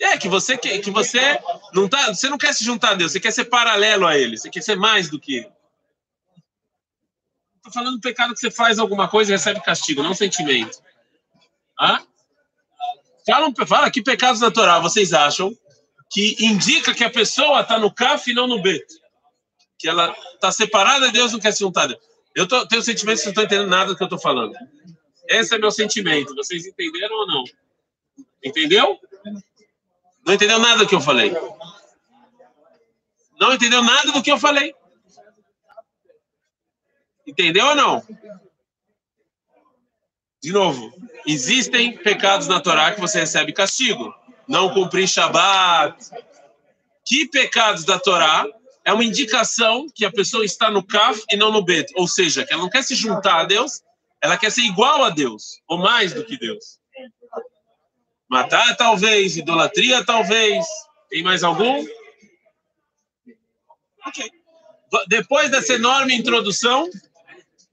É 0.01 0.19
que 0.19 0.29
você 0.29 0.57
que, 0.57 0.81
que 0.81 0.91
você 0.91 1.41
não 1.73 1.89
tá, 1.89 2.13
você 2.13 2.29
não 2.29 2.37
quer 2.37 2.53
se 2.53 2.65
juntar 2.65 2.91
a 2.91 2.95
Deus, 2.95 3.13
você 3.13 3.21
quer 3.21 3.31
ser 3.33 3.45
paralelo 3.45 4.07
a 4.07 4.19
ele, 4.19 4.37
você 4.37 4.51
quer 4.51 4.63
ser 4.63 4.77
mais 4.77 5.09
do 5.09 5.19
que. 5.19 5.49
Estou 7.57 7.73
falando 7.73 7.95
do 7.95 8.01
pecado 8.01 8.35
que 8.35 8.41
você 8.41 8.51
faz 8.51 8.81
alguma 8.81 9.09
coisa 9.09 9.31
e 9.31 9.35
recebe 9.35 9.63
castigo, 9.63 10.03
não 10.03 10.15
sentimento. 10.15 10.83
Hã? 11.81 12.05
Fala, 13.27 13.53
fala 13.67 13.91
que 13.91 14.03
pecados 14.03 14.41
naturais 14.41 14.83
vocês 14.83 15.13
acham 15.13 15.57
que 16.11 16.37
indica 16.41 16.95
que 16.95 17.05
a 17.05 17.11
pessoa 17.11 17.61
está 17.61 17.79
no 17.79 17.93
CAF 17.93 18.31
e 18.31 18.35
não 18.35 18.47
no 18.47 18.61
B. 18.61 18.85
Que 19.79 19.89
ela 19.89 20.15
está 20.35 20.53
separada 20.53 21.07
de 21.07 21.13
Deus 21.13 21.33
não 21.33 21.41
quer 21.41 21.53
se 21.53 21.61
juntar. 21.61 21.89
Eu 22.35 22.47
tô, 22.47 22.67
tenho 22.67 22.83
sentimento 22.83 23.19
que 23.19 23.25
não 23.25 23.31
estou 23.31 23.45
entendendo 23.45 23.69
nada 23.69 23.87
do 23.91 23.97
que 23.97 24.03
eu 24.03 24.07
estou 24.07 24.19
falando. 24.19 24.55
Esse 25.29 25.55
é 25.55 25.59
meu 25.59 25.71
sentimento. 25.71 26.35
Vocês 26.35 26.67
entenderam 26.67 27.17
ou 27.17 27.27
não? 27.27 27.45
Entendeu? 28.45 28.99
Não 30.27 30.35
entendeu 30.35 30.59
nada 30.59 30.79
do 30.79 30.87
que 30.87 30.95
eu 30.95 31.01
falei. 31.01 31.33
Não 33.41 33.53
entendeu 33.55 33.83
nada 33.83 34.13
do 34.13 34.23
que 34.23 34.31
eu 34.31 34.39
falei. 34.39 34.75
Entendeu 37.27 37.67
ou 37.67 37.75
não? 37.75 38.03
De 40.43 40.53
novo, 40.53 40.93
existem 41.27 41.97
pecados 41.97 42.49
na 42.49 42.61
Torá 42.61 42.93
que 42.93 43.01
você 43.01 43.21
recebe 43.21 43.53
castigo. 43.53 44.13
Não 44.49 44.73
cumprir 44.73 45.09
Shabat. 45.09 45.97
Que 47.05 47.27
pecados 47.29 47.85
da 47.85 47.99
Torá 47.99 48.47
é 48.85 48.93
uma 48.93 49.05
indicação 49.05 49.87
que 49.95 50.05
a 50.05 50.11
pessoa 50.11 50.45
está 50.45 50.71
no 50.71 50.85
Kaf 50.85 51.23
e 51.31 51.37
não 51.37 51.53
no 51.53 51.63
Bet. 51.63 51.93
Ou 51.97 52.09
seja, 52.09 52.45
que 52.45 52.53
ela 52.53 52.63
não 52.63 52.71
quer 52.71 52.83
se 52.83 52.95
juntar 52.95 53.41
a 53.41 53.45
Deus, 53.45 53.83
ela 54.21 54.37
quer 54.37 54.51
ser 54.51 54.63
igual 54.63 55.05
a 55.05 55.11
Deus, 55.11 55.61
ou 55.69 55.79
mais 55.79 56.13
do 56.13 56.25
que 56.25 56.37
Deus. 56.37 56.79
Matar, 58.29 58.77
talvez. 58.77 59.37
Idolatria, 59.37 60.05
talvez. 60.05 60.65
Tem 61.09 61.23
mais 61.23 61.45
algum? 61.45 61.85
Ok. 64.07 64.31
Depois 65.09 65.51
dessa 65.51 65.75
enorme 65.75 66.15
introdução, 66.15 66.89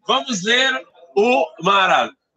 Vamos 0.09 0.41
ler 0.41 0.83
o 1.15 1.45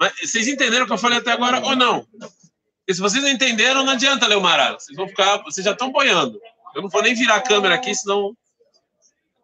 Maral. 0.02 0.16
Vocês 0.22 0.48
entenderam 0.48 0.84
o 0.84 0.86
que 0.86 0.92
eu 0.92 0.98
falei 0.98 1.18
até 1.18 1.32
agora 1.32 1.60
ou 1.64 1.76
não? 1.76 2.04
Porque 2.04 2.94
se 2.94 3.00
vocês 3.00 3.22
não 3.22 3.30
entenderam, 3.30 3.84
não 3.84 3.92
adianta 3.92 4.26
ler. 4.26 4.38
Vocês 4.38 4.96
vão 4.96 5.08
ficar, 5.08 5.38
vocês 5.38 5.64
já 5.64 5.72
estão 5.72 5.92
boiando. 5.92 6.40
Eu 6.74 6.82
não 6.82 6.88
vou 6.88 7.02
nem 7.02 7.14
virar 7.14 7.36
a 7.36 7.40
câmera 7.40 7.74
aqui, 7.74 7.94
senão 7.94 8.28
o 8.28 8.36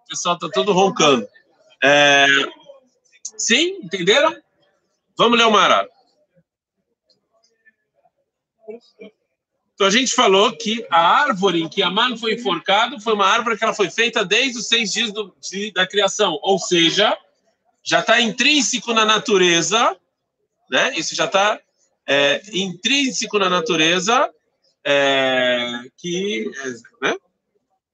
pessoal 0.08 0.34
está 0.34 0.48
todo 0.48 0.72
roncando. 0.72 1.26
É... 1.82 2.26
Sim, 3.36 3.78
entenderam? 3.82 4.34
Vamos 5.16 5.38
ler. 5.38 5.46
Então 9.74 9.86
a 9.86 9.90
gente 9.90 10.12
falou 10.12 10.56
que 10.56 10.84
a 10.90 11.22
árvore 11.22 11.62
em 11.62 11.68
que 11.68 11.82
Aman 11.82 12.16
foi 12.16 12.34
enforcado 12.34 13.00
foi 13.00 13.14
uma 13.14 13.26
árvore 13.26 13.56
que 13.56 13.62
ela 13.62 13.72
foi 13.72 13.88
feita 13.88 14.24
desde 14.24 14.58
os 14.58 14.66
seis 14.66 14.92
dias 14.92 15.12
do, 15.12 15.32
de, 15.40 15.70
da 15.70 15.86
criação, 15.86 16.36
ou 16.42 16.58
seja, 16.58 17.16
já 17.84 18.00
está 18.00 18.20
intrínseco 18.20 18.92
na 18.92 19.04
natureza, 19.04 19.96
né? 20.69 20.93
Isso 20.95 21.15
já 21.15 21.25
está 21.25 21.59
é, 22.07 22.41
intrínseco 22.53 23.39
na 23.39 23.49
natureza, 23.49 24.29
é, 24.85 25.79
que, 25.97 26.51
né? 27.01 27.13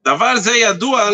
דבר 0.04 0.38
זה 0.38 0.58
ידוע, 0.58 1.10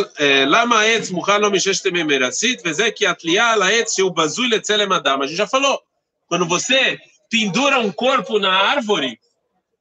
למה 0.48 0.80
העץ 0.80 1.10
מוכן 1.12 1.42
לו 1.42 1.52
מששת 1.52 1.86
ימי 1.86 2.04
מרצית, 2.04 2.62
וזה 2.66 2.92
כי 2.92 3.08
התלייה 3.08 3.52
על 3.52 3.62
העץ 3.62 3.96
שהוא 3.96 4.16
בזוי 4.16 4.48
לצלם 4.48 4.94
אדם. 4.94 5.22
A 5.22 5.28
gente 5.28 5.38
já 5.38 5.48
falou, 5.48 5.82
quando 6.28 6.48
você 6.48 6.98
pendura 7.30 7.80
um 7.80 7.92
corpo 7.92 8.40
na 8.40 8.54
árvore, 8.54 9.20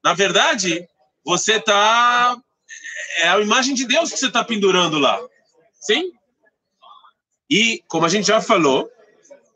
na 0.04 0.14
verdade, 0.14 0.88
você 1.24 1.56
está... 1.56 2.36
É 3.18 3.28
a 3.28 3.40
imagem 3.40 3.74
de 3.74 3.86
Deus 3.86 4.10
que 4.10 4.18
você 4.18 4.26
está 4.26 4.42
pendurando 4.42 4.98
lá. 4.98 5.20
Sim? 5.80 6.10
E, 7.48 7.82
como 7.86 8.06
a 8.06 8.08
gente 8.08 8.26
já 8.26 8.40
falou, 8.40 8.90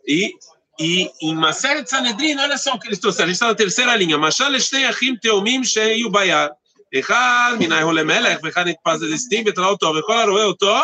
e, 0.06 0.34
e 0.78 1.10
em 1.20 1.34
Maseret 1.34 1.88
Sanedrin, 1.88 2.38
olha 2.38 2.56
só 2.56 2.74
o 2.74 2.78
que 2.78 2.86
eles 2.86 3.00
trouxeram. 3.00 3.24
A 3.24 3.28
gente 3.28 3.34
está 3.34 3.48
na 3.48 3.54
terceira 3.54 3.96
linha. 3.96 4.16
Mashal 4.16 4.52
Shtei 4.60 4.84
Achim 4.84 5.16
Teomim 5.16 5.64
Sheyu 5.64 6.10
Bayar. 6.10 6.50
אחד 6.98 7.56
מן 7.58 7.72
ההוא 7.72 7.92
למלך, 7.92 8.38
ואחד 8.42 8.68
נתפס 8.68 9.00
לליסטים 9.00 9.44
ותלה 9.46 9.66
אותו, 9.66 9.92
וכל 9.98 10.18
הרואה 10.18 10.44
אותו, 10.44 10.76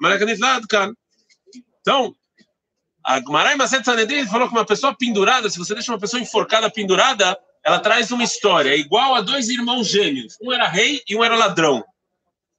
המלך 0.00 0.22
נתלה 0.22 0.56
עד 0.56 0.64
כאן. 0.64 0.90
Então, 1.80 2.12
a 3.06 3.20
Gemara 3.20 3.52
em 3.52 3.56
Maseret 3.56 3.84
Sanedrin 3.84 4.26
falou 4.26 4.48
que 4.48 4.54
uma 4.54 4.64
pessoa 4.64 4.94
pendurada, 4.96 5.48
se 5.50 5.58
você 5.58 5.74
deixa 5.74 5.92
uma 5.92 5.98
pessoa 5.98 6.20
enforcada 6.20 6.70
pendurada, 6.70 7.38
ela 7.64 7.78
traz 7.78 8.10
uma 8.10 8.24
história, 8.24 8.70
é 8.70 8.76
igual 8.76 9.14
a 9.14 9.20
dois 9.20 9.48
irmãos 9.48 9.88
gêmeos. 9.88 10.36
Um 10.42 10.52
era 10.52 10.66
rei 10.68 11.00
e 11.08 11.16
um 11.16 11.22
era 11.22 11.36
ladrão. 11.36 11.84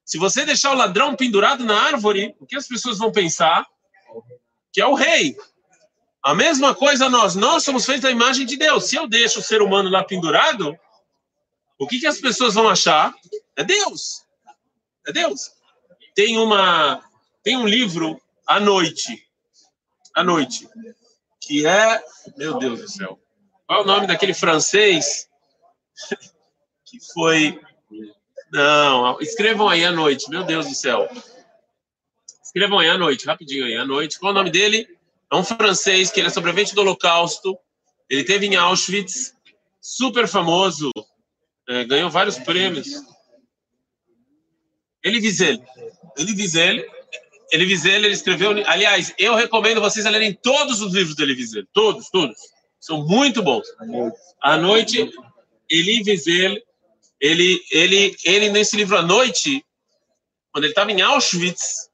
Se 0.05 0.17
você 0.17 0.45
deixar 0.45 0.71
o 0.71 0.75
ladrão 0.75 1.15
pendurado 1.15 1.63
na 1.65 1.77
árvore, 1.81 2.35
o 2.39 2.45
que 2.45 2.55
as 2.55 2.67
pessoas 2.67 2.97
vão 2.97 3.11
pensar? 3.11 3.65
Que 4.71 4.81
é 4.81 4.85
o 4.85 4.93
rei. 4.93 5.35
A 6.28 6.34
mesma 6.34 6.74
coisa 6.74 7.08
nós, 7.08 7.34
nós 7.34 7.64
somos 7.64 7.86
feitos 7.86 8.04
à 8.04 8.10
imagem 8.10 8.44
de 8.44 8.58
Deus. 8.58 8.84
Se 8.84 8.96
eu 8.96 9.08
deixo 9.08 9.38
o 9.38 9.42
ser 9.42 9.62
humano 9.62 9.88
lá 9.88 10.04
pendurado, 10.04 10.78
o 11.78 11.86
que, 11.86 11.98
que 11.98 12.06
as 12.06 12.20
pessoas 12.20 12.52
vão 12.52 12.68
achar? 12.68 13.14
É 13.56 13.64
Deus. 13.64 14.26
É 15.06 15.12
Deus. 15.12 15.52
Tem 16.14 16.36
uma, 16.36 17.02
tem 17.42 17.56
um 17.56 17.66
livro 17.66 18.20
à 18.46 18.60
noite, 18.60 19.26
à 20.14 20.22
noite, 20.22 20.68
que 21.40 21.66
é, 21.66 22.04
meu 22.36 22.58
Deus 22.58 22.82
do 22.82 22.88
céu, 22.90 23.18
qual 23.66 23.80
é 23.80 23.82
o 23.82 23.86
nome 23.86 24.06
daquele 24.06 24.34
francês 24.34 25.30
que 26.84 26.98
foi 27.14 27.58
não, 28.52 29.18
escrevam 29.18 29.66
aí 29.66 29.82
à 29.82 29.90
noite, 29.90 30.28
meu 30.28 30.44
Deus 30.44 30.66
do 30.66 30.74
céu. 30.74 31.08
Escrevam 32.44 32.80
aí 32.80 32.90
à 32.90 32.98
noite, 32.98 33.24
rapidinho 33.24 33.64
aí, 33.64 33.76
à 33.78 33.86
noite. 33.86 34.18
Qual 34.18 34.28
é 34.28 34.34
o 34.34 34.36
nome 34.36 34.50
dele? 34.50 34.97
É 35.30 35.36
um 35.36 35.44
francês 35.44 36.10
que 36.10 36.20
ele 36.20 36.28
é 36.28 36.30
sobrevivente 36.30 36.74
do 36.74 36.80
Holocausto. 36.80 37.58
Ele 38.08 38.24
teve 38.24 38.46
em 38.46 38.56
Auschwitz, 38.56 39.34
super 39.80 40.26
famoso, 40.26 40.90
é, 41.68 41.84
ganhou 41.84 42.08
vários 42.08 42.38
prêmios. 42.38 42.88
Ele 45.04 45.20
Wiesel. 45.20 45.58
Ele 46.16 46.32
Wiesel, 46.32 46.84
ele 47.52 47.64
Wiesel, 47.66 48.04
ele 48.04 48.14
escreveu. 48.14 48.50
Aliás, 48.66 49.14
eu 49.18 49.34
recomendo 49.34 49.80
vocês 49.80 50.06
a 50.06 50.10
lerem 50.10 50.32
todos 50.32 50.80
os 50.80 50.92
livros 50.92 51.14
do 51.14 51.22
Elie 51.22 51.36
Wiesel, 51.36 51.66
todos, 51.72 52.08
todos. 52.10 52.36
São 52.80 53.06
muito 53.06 53.42
bons. 53.42 53.66
À 54.40 54.56
noite, 54.56 55.10
Elie 55.70 56.02
Wiesel, 56.02 56.56
ele, 57.20 57.62
ele, 57.70 58.16
ele 58.24 58.50
nesse 58.50 58.76
livro 58.76 58.96
à 58.96 59.02
noite, 59.02 59.64
quando 60.52 60.64
ele 60.64 60.72
estava 60.72 60.90
em 60.90 61.02
Auschwitz, 61.02 61.90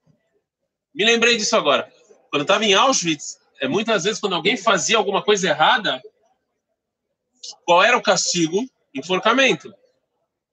me 0.95 1.05
lembrei 1.05 1.37
disso 1.37 1.57
agora. 1.57 1.93
Quando 2.35 2.43
estava 2.43 2.65
em 2.65 2.75
Auschwitz, 2.75 3.39
é 3.61 3.69
muitas 3.69 4.03
vezes 4.03 4.19
quando 4.19 4.35
alguém 4.35 4.57
fazia 4.57 4.97
alguma 4.97 5.23
coisa 5.23 5.51
errada, 5.51 6.03
qual 7.65 7.81
era 7.81 7.97
o 7.97 8.03
castigo? 8.03 8.69
Enforcamento. 8.93 9.73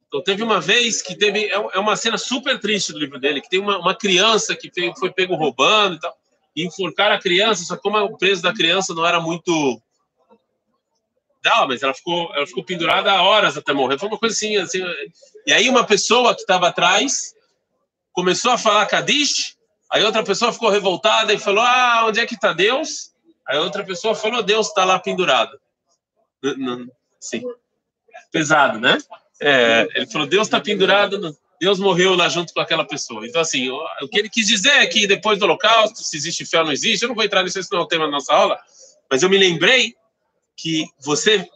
Então 0.05 0.21
teve 0.21 0.43
uma 0.43 0.61
vez 0.61 1.01
que 1.01 1.15
teve 1.15 1.45
é, 1.45 1.53
é 1.53 1.79
uma 1.79 1.95
cena 1.95 2.19
super 2.19 2.59
triste 2.59 2.93
do 2.93 2.99
livro 2.99 3.19
dele, 3.19 3.41
que 3.41 3.49
tem 3.49 3.59
uma, 3.59 3.79
uma 3.79 3.95
criança 3.95 4.55
que 4.55 4.71
foi, 4.71 4.93
foi 4.93 5.11
pego 5.11 5.33
roubando 5.33 5.95
e 5.95 5.99
tal, 5.99 6.15
e 6.55 6.63
enforcaram 6.67 7.15
a 7.15 7.19
criança, 7.19 7.63
só 7.63 7.75
que 7.75 7.81
como 7.81 7.97
o 7.97 8.15
preço 8.15 8.43
da 8.43 8.53
criança 8.53 8.93
não 8.93 9.03
era 9.03 9.19
muito 9.19 9.81
não, 11.43 11.67
mas 11.67 11.81
ela 11.81 11.95
ficou, 11.95 12.31
ela 12.35 12.45
ficou 12.45 12.63
pendurada 12.63 13.23
horas 13.23 13.57
até 13.57 13.73
morrer. 13.73 13.97
Foi 13.97 14.07
uma 14.07 14.19
coisa 14.19 14.35
assim, 14.35 14.55
assim. 14.57 14.83
E 15.47 15.51
aí 15.51 15.67
uma 15.67 15.83
pessoa 15.83 16.35
que 16.35 16.41
estava 16.41 16.67
atrás 16.67 17.33
começou 18.13 18.51
a 18.51 18.57
falar 18.59 18.85
Kadish, 18.85 19.59
aí 19.91 20.03
outra 20.03 20.23
pessoa 20.23 20.53
ficou 20.53 20.69
revoltada 20.69 21.33
e 21.33 21.37
falou: 21.37 21.63
Ah, 21.63 22.05
onde 22.07 22.19
é 22.19 22.25
que 22.25 22.35
está 22.35 22.53
Deus? 22.53 23.11
Aí 23.47 23.57
outra 23.57 23.83
pessoa 23.83 24.15
falou: 24.15 24.41
Deus 24.41 24.67
está 24.67 24.85
lá 24.85 24.99
pendurado. 24.99 25.59
Sim. 27.19 27.43
Pesado, 28.31 28.79
né? 28.79 28.97
É, 29.41 29.87
ele 29.95 30.07
falou: 30.07 30.27
Deus 30.27 30.47
está 30.47 30.59
pendurado, 30.59 31.35
Deus 31.61 31.79
morreu 31.79 32.15
lá 32.15 32.27
junto 32.27 32.53
com 32.53 32.59
aquela 32.59 32.83
pessoa. 32.83 33.25
Então, 33.27 33.39
assim, 33.39 33.69
o, 33.69 34.07
que 34.09 34.17
ele 34.17 34.29
quis 34.29 34.47
dizer 34.47 34.71
é 34.71 34.87
que 34.87 35.05
depois 35.05 35.37
do 35.37 35.45
Holocausto, 35.45 36.03
se 36.03 36.17
existe 36.17 36.43
fé 36.43 36.57
ou 36.57 36.65
não 36.65 36.71
existe, 36.71 37.03
eu 37.03 37.09
não 37.09 37.15
vou 37.15 37.23
entrar 37.23 37.43
nisso, 37.43 37.59
esse 37.59 37.71
não 37.71 37.81
é 37.81 37.83
o 37.83 37.87
tema 37.87 38.05
da 38.05 38.11
nossa 38.11 38.33
aula, 38.33 38.59
mas 39.09 39.21
eu 39.21 39.29
me 39.29 39.37
lembrei 39.37 39.95
que 40.57 40.87
você, 40.99 41.47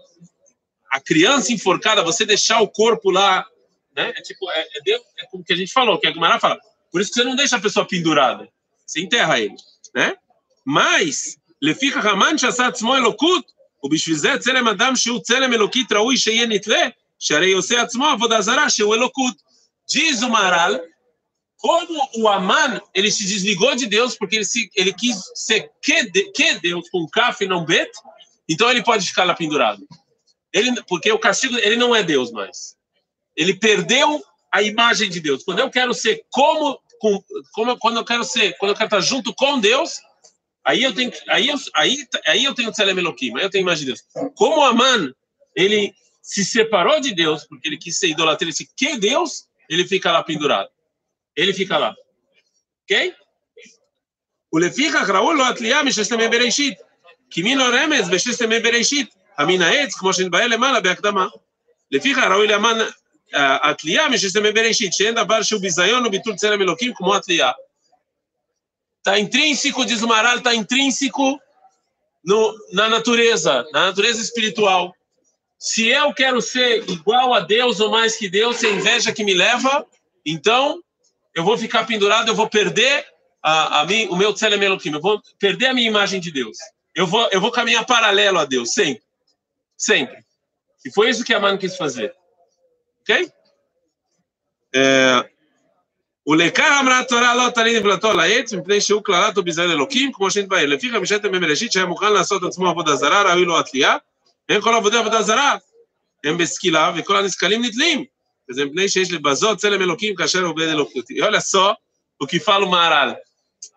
a 0.92 1.00
criança 1.00 1.52
enforcada, 1.52 2.04
você 2.04 2.24
deixar 2.24 2.62
o 2.62 2.68
corpo 2.68 3.10
lá, 3.10 3.48
né? 3.96 4.14
É 4.16 4.22
tipo, 4.22 4.48
é, 4.52 4.62
é, 4.62 4.94
é 4.94 5.26
como 5.32 5.44
que 5.44 5.54
a 5.54 5.56
gente 5.56 5.74
falou, 5.74 6.00
que 6.00 6.06
a 6.06 6.12
Gumará 6.12 6.40
fala. 6.40 6.60
Por 6.91 7.01
isso 7.01 7.11
que 7.11 7.21
você 7.21 7.25
não 7.25 7.37
deixa 7.37 7.57
a 7.57 7.61
pessoa 7.61 7.87
pendurada, 7.87 8.49
você 8.87 9.01
enterra 9.01 9.39
ele, 9.39 9.55
né? 9.95 10.17
Mas, 10.67 11.37
לפיכך 11.63 12.05
המן 12.05 12.39
שעשה 12.39 12.67
עצמו 12.67 12.97
אלוקות, 12.97 13.53
ובשביל 13.83 14.17
זה 14.17 14.39
צלם 14.39 14.69
אדם 14.69 14.97
שהוא 14.97 15.21
צלם 15.21 15.53
אלוקית 15.53 15.93
ראוי 15.93 16.17
שיהיה 16.17 16.47
נתלה, 16.47 16.89
שהרי 17.19 17.53
עושה 17.53 17.83
עצמו 17.83 18.07
עבודה 18.07 18.41
זרה 18.41 18.71
שהוא 18.71 18.95
אלוקות. 18.95 19.51
Diz 19.93 20.23
o 20.23 20.31
Maral, 20.31 20.81
como 21.57 22.09
o 22.15 22.29
Aman, 22.29 22.81
ele 22.95 23.11
se 23.11 23.27
desligou 23.27 23.75
de 23.75 23.87
Deus 23.87 24.17
porque 24.17 24.37
ele, 24.37 24.45
se, 24.45 24.71
ele 24.75 24.93
quis 24.93 25.17
ser 25.35 25.69
que, 25.83 26.05
que 26.33 26.55
Deus, 26.61 26.89
com 26.91 27.09
Kaf 27.09 27.45
e 27.45 27.49
não 27.49 27.65
Bet, 27.65 27.91
então 28.49 28.71
ele 28.71 28.85
pode 28.85 29.07
ficar 29.07 29.25
lá 29.25 29.35
pendurado. 29.35 29.87
Ele, 30.53 30.81
porque 30.89 31.11
o 31.11 31.19
castigo, 31.19 31.59
ele 31.59 31.77
não 31.77 31.95
é 31.95 32.03
Deus 32.03 32.31
mais. 32.31 32.77
Ele 33.37 33.55
perdeu 33.55 34.23
a 34.55 34.63
imagem 34.63 35.09
de 35.09 35.21
Deus. 35.21 35.45
Quando 35.45 35.61
eu 35.61 35.71
quero 35.71 35.95
ser 35.95 36.25
como, 36.31 36.81
com, 36.99 37.23
como 37.53 37.79
quando 37.79 37.99
eu 37.99 38.05
quero 38.05 38.25
ser, 38.25 38.57
quando 38.59 38.71
eu 38.71 38.77
quero 38.77 38.87
estar 38.87 39.01
junto 39.01 39.35
com 39.35 39.61
Deus, 39.61 40.01
aí 40.65 40.83
eu 40.83 40.95
tenho, 40.95 41.13
aí 41.29 41.49
eu, 41.49 41.57
aí, 41.75 42.07
aí 42.27 42.45
eu 42.45 42.55
tenho 42.55 42.73
Tzelem 42.73 42.99
Elohim, 42.99 43.37
aí 43.37 43.45
eu 43.45 43.51
tenho 43.51 43.63
imagem 43.63 43.87
de 43.87 43.93
Deus. 43.93 44.03
Como 44.35 44.65
Aman, 44.65 45.13
ele 45.55 45.95
se 46.23 46.45
separou 46.45 47.01
de 47.01 47.15
Deus 47.15 47.45
porque 47.45 47.69
ele 47.69 47.79
quis 47.79 47.99
ser 47.99 48.09
idolatrado, 48.09 48.45
ele 48.45 48.51
disse 48.51 48.71
que 48.77 48.99
Deus, 48.99 49.47
ele 49.69 49.87
fica 49.87 50.13
lá 50.13 50.23
pendurado. 50.23 50.69
Ele 51.37 51.53
fica 51.53 51.79
lá. 51.79 51.95
Ok? 52.85 53.15
ולפיכך 54.53 55.11
ראו 55.11 55.33
לו 55.33 55.47
התלייה 55.47 55.83
מששת 55.83 56.13
ימי 56.13 56.29
בראשית, 56.29 56.79
כי 57.31 57.43
מן 57.43 57.61
הרמז 57.61 58.11
בששת 58.11 58.41
ימי 58.41 58.61
בראשית, 58.61 59.15
המין 59.39 59.63
העץ, 59.63 59.95
כמו 59.95 60.13
שנתבהר 60.13 60.47
למעלה 60.47 60.81
בהקדמה. 60.81 61.27
לפיכך 61.91 62.23
ראוי 62.31 62.47
לאמן 62.47 62.79
התלייה 63.33 64.09
מששת 64.09 64.37
ימי 64.37 64.53
בראשית, 64.53 64.93
שאין 64.93 65.15
דבר 65.15 65.43
שהוא 65.43 65.61
ביזיון 65.61 66.07
וביטול 66.07 66.35
צלם 66.35 66.63
אלוקים 66.63 66.93
כמו 66.95 67.17
התלייה. 67.17 67.51
Está 69.03 69.19
intrínseco, 69.19 69.87
diz 69.87 70.03
o 70.03 70.09
Maral, 70.09 70.39
está 70.39 70.55
intrínseco 70.55 71.41
no, 72.23 72.55
na 72.73 72.87
natureza, 72.89 73.67
na 73.73 73.87
natureza 73.87 74.21
espiritual. 74.21 74.95
Se 75.59 75.89
eu 75.89 76.13
quero 76.13 76.43
ser 76.43 76.89
igual 76.89 77.33
a 77.33 77.41
Deus 77.41 77.81
ou 77.81 77.91
mais 77.91 78.17
que 78.17 78.29
Deus, 78.29 78.57
se 78.57 78.67
a 78.67 78.71
inveja 78.71 79.11
que 79.13 79.25
me 79.25 79.33
leva, 79.33 79.87
então 80.25 80.83
eu 81.35 81.43
vou 81.43 81.57
ficar 81.57 81.87
pendurado, 81.87 82.29
eu 82.29 82.35
vou 82.35 82.49
perder 82.49 83.07
a, 83.43 83.81
a 83.81 83.87
mim, 83.87 84.07
o 84.09 84.17
meu 84.17 84.35
Tzelem 84.35 84.63
Elohim, 84.63 84.93
eu 84.93 85.01
vou 85.01 85.21
perder 85.39 85.69
a 85.69 85.75
minha 85.75 85.89
imagem 85.89 86.21
de 86.21 86.31
Deus. 86.31 86.59
Eu 86.95 87.07
vou, 87.07 87.27
eu 87.31 87.41
vou 87.41 87.51
caminhar 87.51 87.87
paralelo 87.87 88.39
a 88.39 88.45
Deus, 88.45 88.73
sempre. 88.73 89.03
Sempre. 89.77 90.19
E 90.85 90.93
foi 90.93 91.09
isso 91.09 91.25
que 91.25 91.33
a 91.33 91.41
mãe 91.41 91.57
quis 91.57 91.77
fazer. 91.77 92.15
Ok? 93.05 93.13
ולעיקר 96.27 96.81
אמרה 96.81 96.99
התורה 96.99 97.35
לא 97.35 97.51
תלין 97.51 97.77
נבלתו 97.77 98.11
על 98.11 98.21
העץ 98.21 98.53
מפני 98.53 98.81
שהוא 98.81 99.03
קללת 99.05 99.39
וביזיון 99.39 99.71
אלוקים 99.71 100.13
כמו 100.13 100.31
שנתבהר. 100.31 100.67
לפיכך 100.67 100.97
בשעת 100.97 101.25
ימי 101.25 101.39
בראשית 101.39 101.73
שהיה 101.73 101.87
מוכן 101.87 102.13
לעשות 102.13 102.43
עצמו 102.43 102.69
עבודה 102.69 102.97
זרה 102.97 103.23
ראוי 103.23 103.45
לו 103.45 103.59
התלייה. 103.59 103.97
אין 104.49 104.61
כל 104.61 104.75
עבודי 104.75 104.97
עבודה 104.97 105.23
זרה 105.23 105.57
הם 106.25 106.39
בסקילה 106.39 106.93
וכל 106.97 107.17
הנסקלים 107.17 107.65
נתלים. 107.65 108.05
וזה 108.51 108.65
מפני 108.65 108.89
שיש 108.89 109.13
לבזות 109.13 109.59
צלם 109.59 109.83
אלוקים 109.83 110.15
כאשר 110.15 110.41
הוא 110.41 110.51
עובד 110.51 110.69
אלוקות. 110.69 111.05
olha 111.11 111.41
só 111.41 111.75
o 112.23 112.27
que 112.27 112.39
fala 112.39 112.65
o 112.65 112.71
Maharal. 112.71 113.17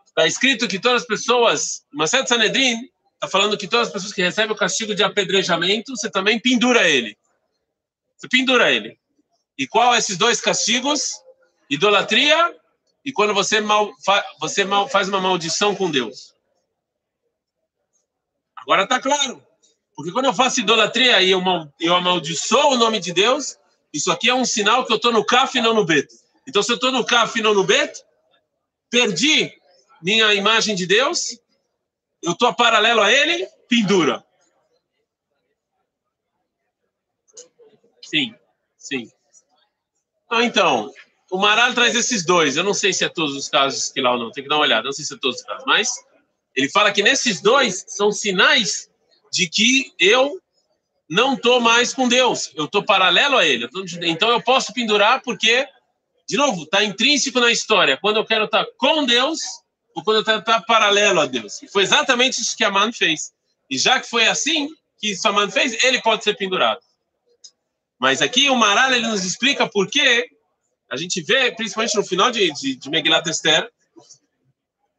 Está 0.08 0.28
escrito 0.28 0.68
que 0.68 0.78
todas 0.78 1.02
as 1.02 1.08
pessoas, 1.08 1.86
Masset 1.92 2.28
Sanedrin, 2.28 2.78
está 3.16 3.28
falando 3.28 3.58
que 3.58 3.68
todas 3.68 3.88
as 3.88 3.94
pessoas 3.94 4.14
que 4.14 4.22
recebem 4.22 4.52
o 4.52 4.56
castigo 4.56 4.94
de 4.94 5.04
apedrejamento, 5.04 5.96
você 5.96 6.10
também 6.10 6.40
pendura 6.40 6.88
ele. 6.88 7.18
Você 8.18 8.28
pendura 8.28 8.72
ele. 8.72 8.98
E 9.59 9.67
qual 9.67 9.95
esses 9.95 10.17
dois 10.17 10.41
castigos? 10.41 11.21
Idolatria 11.69 12.57
e 13.05 13.13
quando 13.13 13.35
você 13.35 13.61
mal, 13.61 13.93
você 14.41 14.65
mal 14.65 14.89
faz 14.89 15.09
uma 15.09 15.21
maldição 15.21 15.75
com 15.75 15.91
Deus. 15.91 16.35
Agora 18.57 18.85
está 18.85 19.01
claro. 19.01 19.45
Porque 19.95 20.13
quando 20.13 20.27
eu 20.27 20.35
faço 20.35 20.61
idolatria 20.61 21.21
e 21.21 21.31
eu, 21.31 21.43
eu 21.81 21.95
amaldiçoo 21.95 22.73
o 22.73 22.77
nome 22.77 23.01
de 23.01 23.13
Deus, 23.13 23.59
isso 23.93 24.13
aqui 24.13 24.31
é 24.31 24.35
um 24.35 24.45
sinal 24.45 24.87
que 24.87 24.93
eu 24.93 24.97
estou 24.97 25.13
no 25.13 25.25
CAF 25.25 25.59
e 25.59 25.61
não 25.61 25.75
no 25.75 25.85
Bet. 25.85 26.09
Então, 26.47 26.63
se 26.63 26.71
eu 26.71 26.77
estou 26.77 26.93
no 26.93 27.05
CAF 27.05 27.39
e 27.39 27.43
não 27.43 27.53
no 27.53 27.65
Bet, 27.65 28.03
perdi 28.89 29.53
minha 30.01 30.33
imagem 30.35 30.75
de 30.77 30.87
Deus 30.87 31.39
eu 32.23 32.33
estou 32.33 32.53
paralelo 32.55 33.01
a 33.01 33.13
ele, 33.13 33.47
pendura. 33.69 34.25
Sim, 38.03 38.35
sim. 38.77 39.11
Ah, 40.31 40.45
então, 40.45 40.93
o 41.31 41.39
Maral 41.39 41.75
traz 41.75 41.95
esses 41.95 42.25
dois. 42.25 42.57
Eu 42.57 42.65
não 42.65 42.75
sei 42.75 42.93
se 42.93 43.05
é 43.05 43.09
todos 43.09 43.37
os 43.37 43.49
casos 43.49 43.91
que 43.91 44.01
lá 44.01 44.13
ou 44.13 44.19
não, 44.19 44.31
tem 44.31 44.43
que 44.43 44.49
dar 44.49 44.57
uma 44.57 44.65
olhada. 44.65 44.85
Não 44.85 44.93
sei 44.93 45.05
se 45.05 45.15
é 45.15 45.19
todos 45.19 45.39
os 45.39 45.45
casos, 45.45 45.65
mas 45.67 45.91
ele 46.55 46.69
fala 46.69 46.93
que 46.93 47.03
nesses 47.03 47.41
dois 47.41 47.85
são 47.89 48.11
sinais 48.11 48.89
de 49.33 49.49
que 49.49 49.93
eu 49.99 50.41
não 51.09 51.35
estou 51.35 51.61
mais 51.61 51.95
com 51.95 52.09
Deus. 52.09 52.51
Eu 52.55 52.67
estou 52.67 52.85
paralelo 52.85 53.37
a 53.37 53.47
Ele. 53.47 53.69
Então 54.03 54.31
eu 54.31 54.43
posso 54.43 54.73
pendurar 54.73 55.23
porque, 55.23 55.67
de 56.29 56.37
novo, 56.37 56.65
está 56.65 56.85
intrínseco 56.85 57.41
na 57.41 57.51
história. 57.51 57.97
Quando 57.97 58.17
eu 58.17 58.27
quero 58.27 58.45
estar 58.45 58.67
com 58.77 59.05
Deus, 59.05 59.41
ou 59.95 60.05
quando 60.05 60.21
está 60.21 60.41
tá 60.41 60.61
paralelo 60.61 61.21
a 61.21 61.27
Deus. 61.27 61.63
E 61.63 61.69
foi 61.69 61.83
exatamente 61.83 62.41
isso 62.41 62.57
que 62.57 62.65
Aman 62.65 62.93
fez. 62.93 63.33
E 63.71 63.79
já 63.79 64.01
que 64.01 64.09
foi 64.09 64.27
assim 64.27 64.69
que 64.99 65.15
Aman 65.25 65.51
fez, 65.51 65.83
ele 65.83 66.01
pode 66.03 66.25
ser 66.25 66.37
pendurado. 66.37 66.81
Mas 67.99 68.23
aqui 68.23 68.49
o 68.49 68.57
Maral 68.57 68.93
ele 68.93 69.07
nos 69.07 69.25
explica 69.25 69.69
por 69.69 69.89
que 69.89 70.29
a 70.91 70.97
gente 70.97 71.21
vê, 71.21 71.51
principalmente 71.53 71.97
no 71.97 72.05
final 72.05 72.31
de, 72.31 72.53
de, 72.53 72.77
de 72.77 72.91
Megilat 72.91 73.27
Esther, 73.27 73.69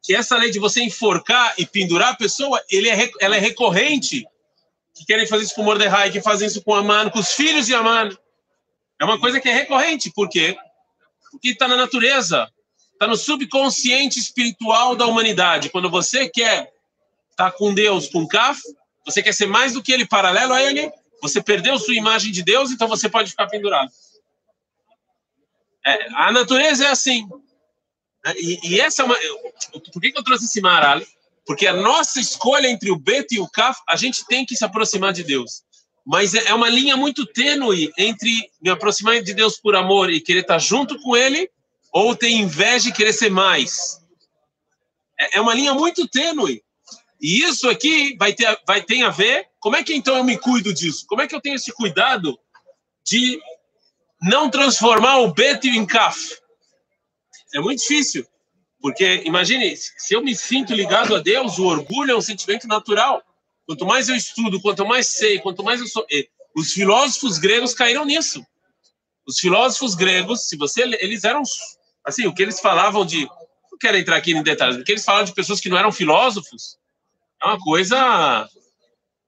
que 0.02 0.14
essa 0.14 0.36
lei 0.36 0.50
de 0.50 0.58
você 0.58 0.82
enforcar 0.82 1.54
e 1.58 1.66
pendurar 1.66 2.12
a 2.12 2.16
pessoa, 2.16 2.62
ele 2.70 2.88
é, 2.88 3.10
ela 3.20 3.36
é 3.36 3.38
recorrente. 3.38 4.26
Que 4.94 5.04
querem 5.04 5.26
fazer 5.26 5.44
isso 5.44 5.54
com 5.54 5.62
Mordecai, 5.62 6.10
que 6.10 6.20
fazem 6.20 6.46
isso 6.46 6.62
com 6.62 6.74
Aman, 6.74 7.10
com 7.10 7.18
os 7.18 7.32
filhos 7.32 7.66
de 7.66 7.74
Aman. 7.74 8.10
É 8.98 9.04
uma 9.04 9.18
coisa 9.18 9.40
que 9.40 9.48
é 9.48 9.52
recorrente. 9.52 10.10
Por 10.10 10.28
quê? 10.28 10.56
Porque 11.30 11.50
está 11.50 11.66
na 11.66 11.76
natureza 11.76 12.50
está 13.00 13.06
no 13.06 13.16
subconsciente 13.16 14.18
espiritual 14.18 14.94
da 14.94 15.06
humanidade. 15.06 15.70
Quando 15.70 15.88
você 15.88 16.28
quer 16.28 16.70
estar 17.30 17.50
tá 17.50 17.50
com 17.50 17.72
Deus, 17.72 18.08
com 18.08 18.28
Kaf, 18.28 18.60
você 19.06 19.22
quer 19.22 19.32
ser 19.32 19.46
mais 19.46 19.72
do 19.72 19.82
que 19.82 19.90
ele, 19.90 20.06
paralelo 20.06 20.52
a 20.52 20.62
ele, 20.62 20.92
você 21.22 21.42
perdeu 21.42 21.78
sua 21.78 21.94
imagem 21.94 22.32
de 22.32 22.42
Deus, 22.42 22.70
então 22.70 22.88
você 22.88 23.08
pode 23.08 23.30
ficar 23.30 23.46
pendurado. 23.46 23.90
É, 25.84 26.08
a 26.14 26.32
natureza 26.32 26.84
é 26.84 26.88
assim. 26.88 27.26
E, 28.36 28.74
e, 28.74 28.80
essa 28.80 29.02
é 29.02 29.04
uma. 29.04 29.16
Por 29.92 30.00
que, 30.00 30.12
que 30.12 30.18
eu 30.18 30.24
trouxe 30.24 30.44
esse 30.44 30.60
maral? 30.60 31.00
Porque 31.46 31.66
a 31.66 31.72
nossa 31.72 32.20
escolha 32.20 32.68
entre 32.68 32.90
o 32.90 32.98
Bet 32.98 33.34
e 33.34 33.40
o 33.40 33.48
Kaf, 33.48 33.80
a 33.88 33.96
gente 33.96 34.26
tem 34.26 34.44
que 34.44 34.56
se 34.56 34.64
aproximar 34.64 35.12
de 35.12 35.24
Deus. 35.24 35.62
Mas 36.06 36.34
é, 36.34 36.48
é 36.48 36.54
uma 36.54 36.68
linha 36.68 36.96
muito 36.96 37.26
tênue 37.26 37.90
entre 37.96 38.30
me 38.60 38.70
aproximar 38.70 39.22
de 39.22 39.34
Deus 39.34 39.58
por 39.58 39.74
amor 39.74 40.10
e 40.10 40.20
querer 40.20 40.40
estar 40.40 40.58
junto 40.58 41.00
com 41.00 41.16
Ele 41.16 41.50
ou 41.92 42.14
tem 42.14 42.40
inveja 42.40 42.88
e 42.88 42.92
querer 42.92 43.12
ser 43.12 43.30
mais. 43.30 44.00
É, 45.18 45.38
é 45.38 45.40
uma 45.40 45.54
linha 45.54 45.74
muito 45.74 46.06
tênue. 46.08 46.62
E 47.20 47.44
isso 47.44 47.68
aqui 47.68 48.16
vai 48.18 48.32
ter, 48.32 48.58
vai 48.66 48.82
ter 48.82 49.02
a 49.02 49.10
ver. 49.10 49.46
Como 49.58 49.76
é 49.76 49.84
que 49.84 49.94
então 49.94 50.16
eu 50.16 50.24
me 50.24 50.38
cuido 50.38 50.72
disso? 50.72 51.04
Como 51.06 51.20
é 51.20 51.28
que 51.28 51.34
eu 51.34 51.40
tenho 51.40 51.56
esse 51.56 51.70
cuidado 51.72 52.38
de 53.04 53.38
não 54.22 54.48
transformar 54.48 55.18
o 55.18 55.32
Beto 55.32 55.66
em 55.66 55.84
Kaf? 55.84 56.18
É 57.54 57.60
muito 57.60 57.80
difícil. 57.80 58.26
Porque, 58.80 59.22
imagine, 59.26 59.76
se 59.76 60.14
eu 60.14 60.22
me 60.22 60.34
sinto 60.34 60.72
ligado 60.72 61.14
a 61.14 61.18
Deus, 61.18 61.58
o 61.58 61.66
orgulho 61.66 62.12
é 62.12 62.16
um 62.16 62.22
sentimento 62.22 62.66
natural. 62.66 63.22
Quanto 63.66 63.84
mais 63.84 64.08
eu 64.08 64.16
estudo, 64.16 64.60
quanto 64.60 64.86
mais 64.86 65.08
sei, 65.08 65.38
quanto 65.38 65.62
mais 65.62 65.80
eu 65.80 65.86
sou. 65.86 66.06
Os 66.56 66.72
filósofos 66.72 67.36
gregos 67.36 67.74
caíram 67.74 68.06
nisso. 68.06 68.42
Os 69.26 69.38
filósofos 69.38 69.94
gregos, 69.94 70.48
se 70.48 70.56
você. 70.56 70.82
Eles 71.00 71.24
eram. 71.24 71.42
Assim, 72.02 72.26
o 72.26 72.32
que 72.32 72.42
eles 72.42 72.58
falavam 72.58 73.04
de. 73.04 73.26
Não 73.70 73.78
quero 73.78 73.98
entrar 73.98 74.16
aqui 74.16 74.32
em 74.32 74.42
detalhes, 74.42 74.76
o 74.76 74.84
que 74.84 74.92
eles 74.92 75.04
falavam 75.04 75.26
de 75.26 75.34
pessoas 75.34 75.60
que 75.60 75.68
não 75.68 75.76
eram 75.76 75.92
filósofos 75.92 76.79
é 77.42 77.46
uma 77.46 77.58
coisa 77.58 78.48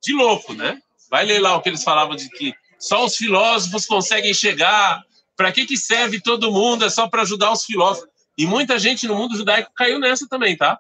de 0.03 0.13
louco, 0.13 0.53
né? 0.55 0.81
Vai 1.11 1.25
ler 1.25 1.41
lá 1.41 1.57
o 1.57 1.63
que 1.63 1.69
eles 1.69 1.85
falavam 1.85 2.17
de 2.17 2.29
que 2.29 2.55
só 2.79 3.05
os 3.05 3.17
filósofos 3.17 3.87
conseguem 3.87 4.35
chegar. 4.35 5.03
Para 5.37 5.53
que, 5.53 5.67
que 5.67 5.77
serve 5.77 6.21
todo 6.21 6.53
mundo? 6.53 6.85
É 6.85 6.91
só 6.91 7.09
para 7.09 7.23
ajudar 7.23 7.53
os 7.53 7.65
filósofos. 7.65 8.09
E 8.37 8.47
muita 8.47 8.79
gente 8.79 9.07
no 9.07 9.15
mundo 9.15 9.37
judaico 9.37 9.73
caiu 9.75 9.99
nessa 9.99 10.29
também, 10.29 10.57
tá? 10.57 10.79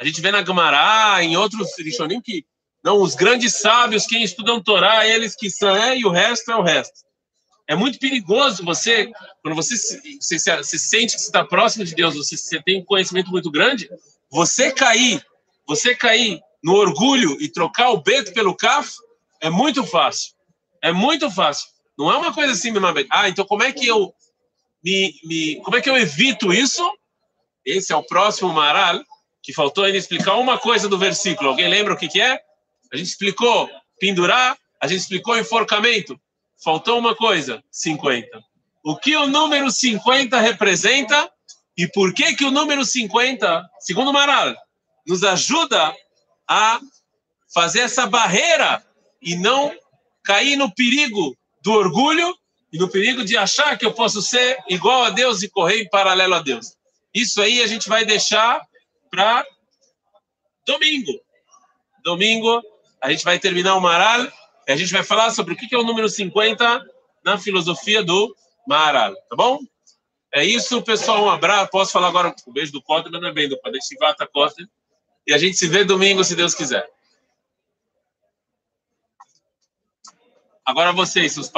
A 0.00 0.04
gente 0.04 0.20
vê 0.20 0.30
na 0.30 0.42
Gamará, 0.42 1.22
em 1.22 1.36
outros 1.36 1.76
Rishonim, 1.78 2.20
que 2.20 2.44
não, 2.84 3.00
os 3.00 3.14
grandes 3.14 3.54
sábios, 3.54 4.06
quem 4.06 4.22
estudam 4.22 4.62
Torá, 4.62 5.06
eles 5.06 5.34
que 5.34 5.48
são, 5.48 5.74
é, 5.74 5.96
e 5.96 6.04
o 6.04 6.10
resto 6.10 6.50
é 6.50 6.56
o 6.56 6.62
resto. 6.62 7.04
É 7.66 7.74
muito 7.74 7.98
perigoso 7.98 8.62
você, 8.62 9.10
quando 9.42 9.54
você 9.54 9.74
se, 9.74 10.18
você, 10.20 10.62
se 10.62 10.78
sente 10.78 11.16
que 11.16 11.22
está 11.22 11.42
próximo 11.42 11.84
de 11.84 11.94
Deus, 11.94 12.14
você, 12.14 12.36
você 12.36 12.62
tem 12.62 12.80
um 12.80 12.84
conhecimento 12.84 13.30
muito 13.30 13.50
grande, 13.50 13.88
você 14.30 14.70
cair, 14.70 15.24
você 15.66 15.94
cair 15.94 16.42
no 16.64 16.72
orgulho 16.72 17.36
e 17.40 17.48
trocar 17.48 17.90
o 17.90 18.00
beto 18.00 18.32
pelo 18.32 18.56
caf, 18.56 18.90
é 19.38 19.50
muito 19.50 19.84
fácil. 19.84 20.32
É 20.82 20.90
muito 20.90 21.30
fácil. 21.30 21.68
Não 21.96 22.10
é 22.10 22.16
uma 22.16 22.32
coisa 22.32 22.54
assim, 22.54 22.70
meu 22.70 22.82
Ah, 23.10 23.28
então 23.28 23.44
como 23.44 23.62
é 23.62 23.70
que 23.70 23.86
eu 23.86 24.14
me, 24.82 25.14
me, 25.24 25.56
como 25.62 25.76
é 25.76 25.82
que 25.82 25.90
eu 25.90 25.96
evito 25.96 26.54
isso? 26.54 26.82
Esse 27.66 27.92
é 27.92 27.96
o 27.96 28.02
próximo 28.02 28.50
Maral, 28.50 28.98
que 29.42 29.52
faltou 29.52 29.84
ainda 29.84 29.98
explicar 29.98 30.36
uma 30.36 30.58
coisa 30.58 30.88
do 30.88 30.96
versículo. 30.96 31.50
Alguém 31.50 31.68
lembra 31.68 31.92
o 31.92 31.96
que, 31.98 32.08
que 32.08 32.20
é? 32.20 32.40
A 32.90 32.96
gente 32.96 33.08
explicou 33.08 33.68
pendurar, 34.00 34.56
a 34.80 34.86
gente 34.86 35.00
explicou 35.00 35.38
enforcamento. 35.38 36.18
Faltou 36.62 36.98
uma 36.98 37.14
coisa, 37.14 37.62
50. 37.70 38.26
O 38.82 38.96
que 38.96 39.14
o 39.14 39.26
número 39.26 39.70
50 39.70 40.40
representa 40.40 41.30
e 41.76 41.86
por 41.88 42.14
que 42.14 42.34
que 42.34 42.44
o 42.44 42.50
número 42.50 42.84
50, 42.84 43.68
segundo 43.80 44.12
Maral, 44.12 44.54
nos 45.06 45.22
ajuda 45.22 45.94
a 46.48 46.80
fazer 47.52 47.80
essa 47.80 48.06
barreira 48.06 48.84
e 49.20 49.36
não 49.36 49.74
cair 50.24 50.56
no 50.56 50.74
perigo 50.74 51.36
do 51.62 51.72
orgulho 51.72 52.36
e 52.72 52.78
no 52.78 52.88
perigo 52.88 53.24
de 53.24 53.36
achar 53.36 53.78
que 53.78 53.86
eu 53.86 53.92
posso 53.92 54.20
ser 54.20 54.58
igual 54.68 55.04
a 55.04 55.10
Deus 55.10 55.42
e 55.42 55.48
correr 55.48 55.80
em 55.80 55.88
paralelo 55.88 56.34
a 56.34 56.40
Deus. 56.40 56.74
Isso 57.14 57.40
aí 57.40 57.62
a 57.62 57.66
gente 57.66 57.88
vai 57.88 58.04
deixar 58.04 58.60
para 59.10 59.46
domingo. 60.66 61.12
Domingo 62.02 62.62
a 63.00 63.10
gente 63.10 63.24
vai 63.24 63.38
terminar 63.38 63.76
o 63.76 63.80
Maral 63.80 64.26
e 64.66 64.72
a 64.72 64.76
gente 64.76 64.92
vai 64.92 65.04
falar 65.04 65.30
sobre 65.30 65.54
o 65.54 65.56
que 65.56 65.72
é 65.74 65.78
o 65.78 65.84
número 65.84 66.08
50 66.08 66.84
na 67.24 67.38
filosofia 67.38 68.02
do 68.02 68.34
Maral, 68.66 69.14
tá 69.28 69.36
bom? 69.36 69.60
É 70.34 70.44
isso, 70.44 70.82
pessoal. 70.82 71.22
Um 71.22 71.30
abraço. 71.30 71.70
Posso 71.70 71.92
falar 71.92 72.08
agora 72.08 72.34
um 72.44 72.52
beijo 72.52 72.72
do 72.72 72.82
Costa, 72.82 73.08
mas 73.08 73.20
não 73.20 73.28
é 73.28 73.32
bem 73.32 73.48
do 73.48 73.60
Padre 73.60 73.80
Shivata 73.80 74.26
Costa. 74.26 74.68
E 75.26 75.32
a 75.32 75.38
gente 75.38 75.56
se 75.56 75.66
vê 75.66 75.84
domingo, 75.84 76.22
se 76.24 76.36
Deus 76.36 76.54
quiser. 76.54 76.88
Agora 80.64 80.92
vocês, 80.92 81.32
seus 81.32 81.48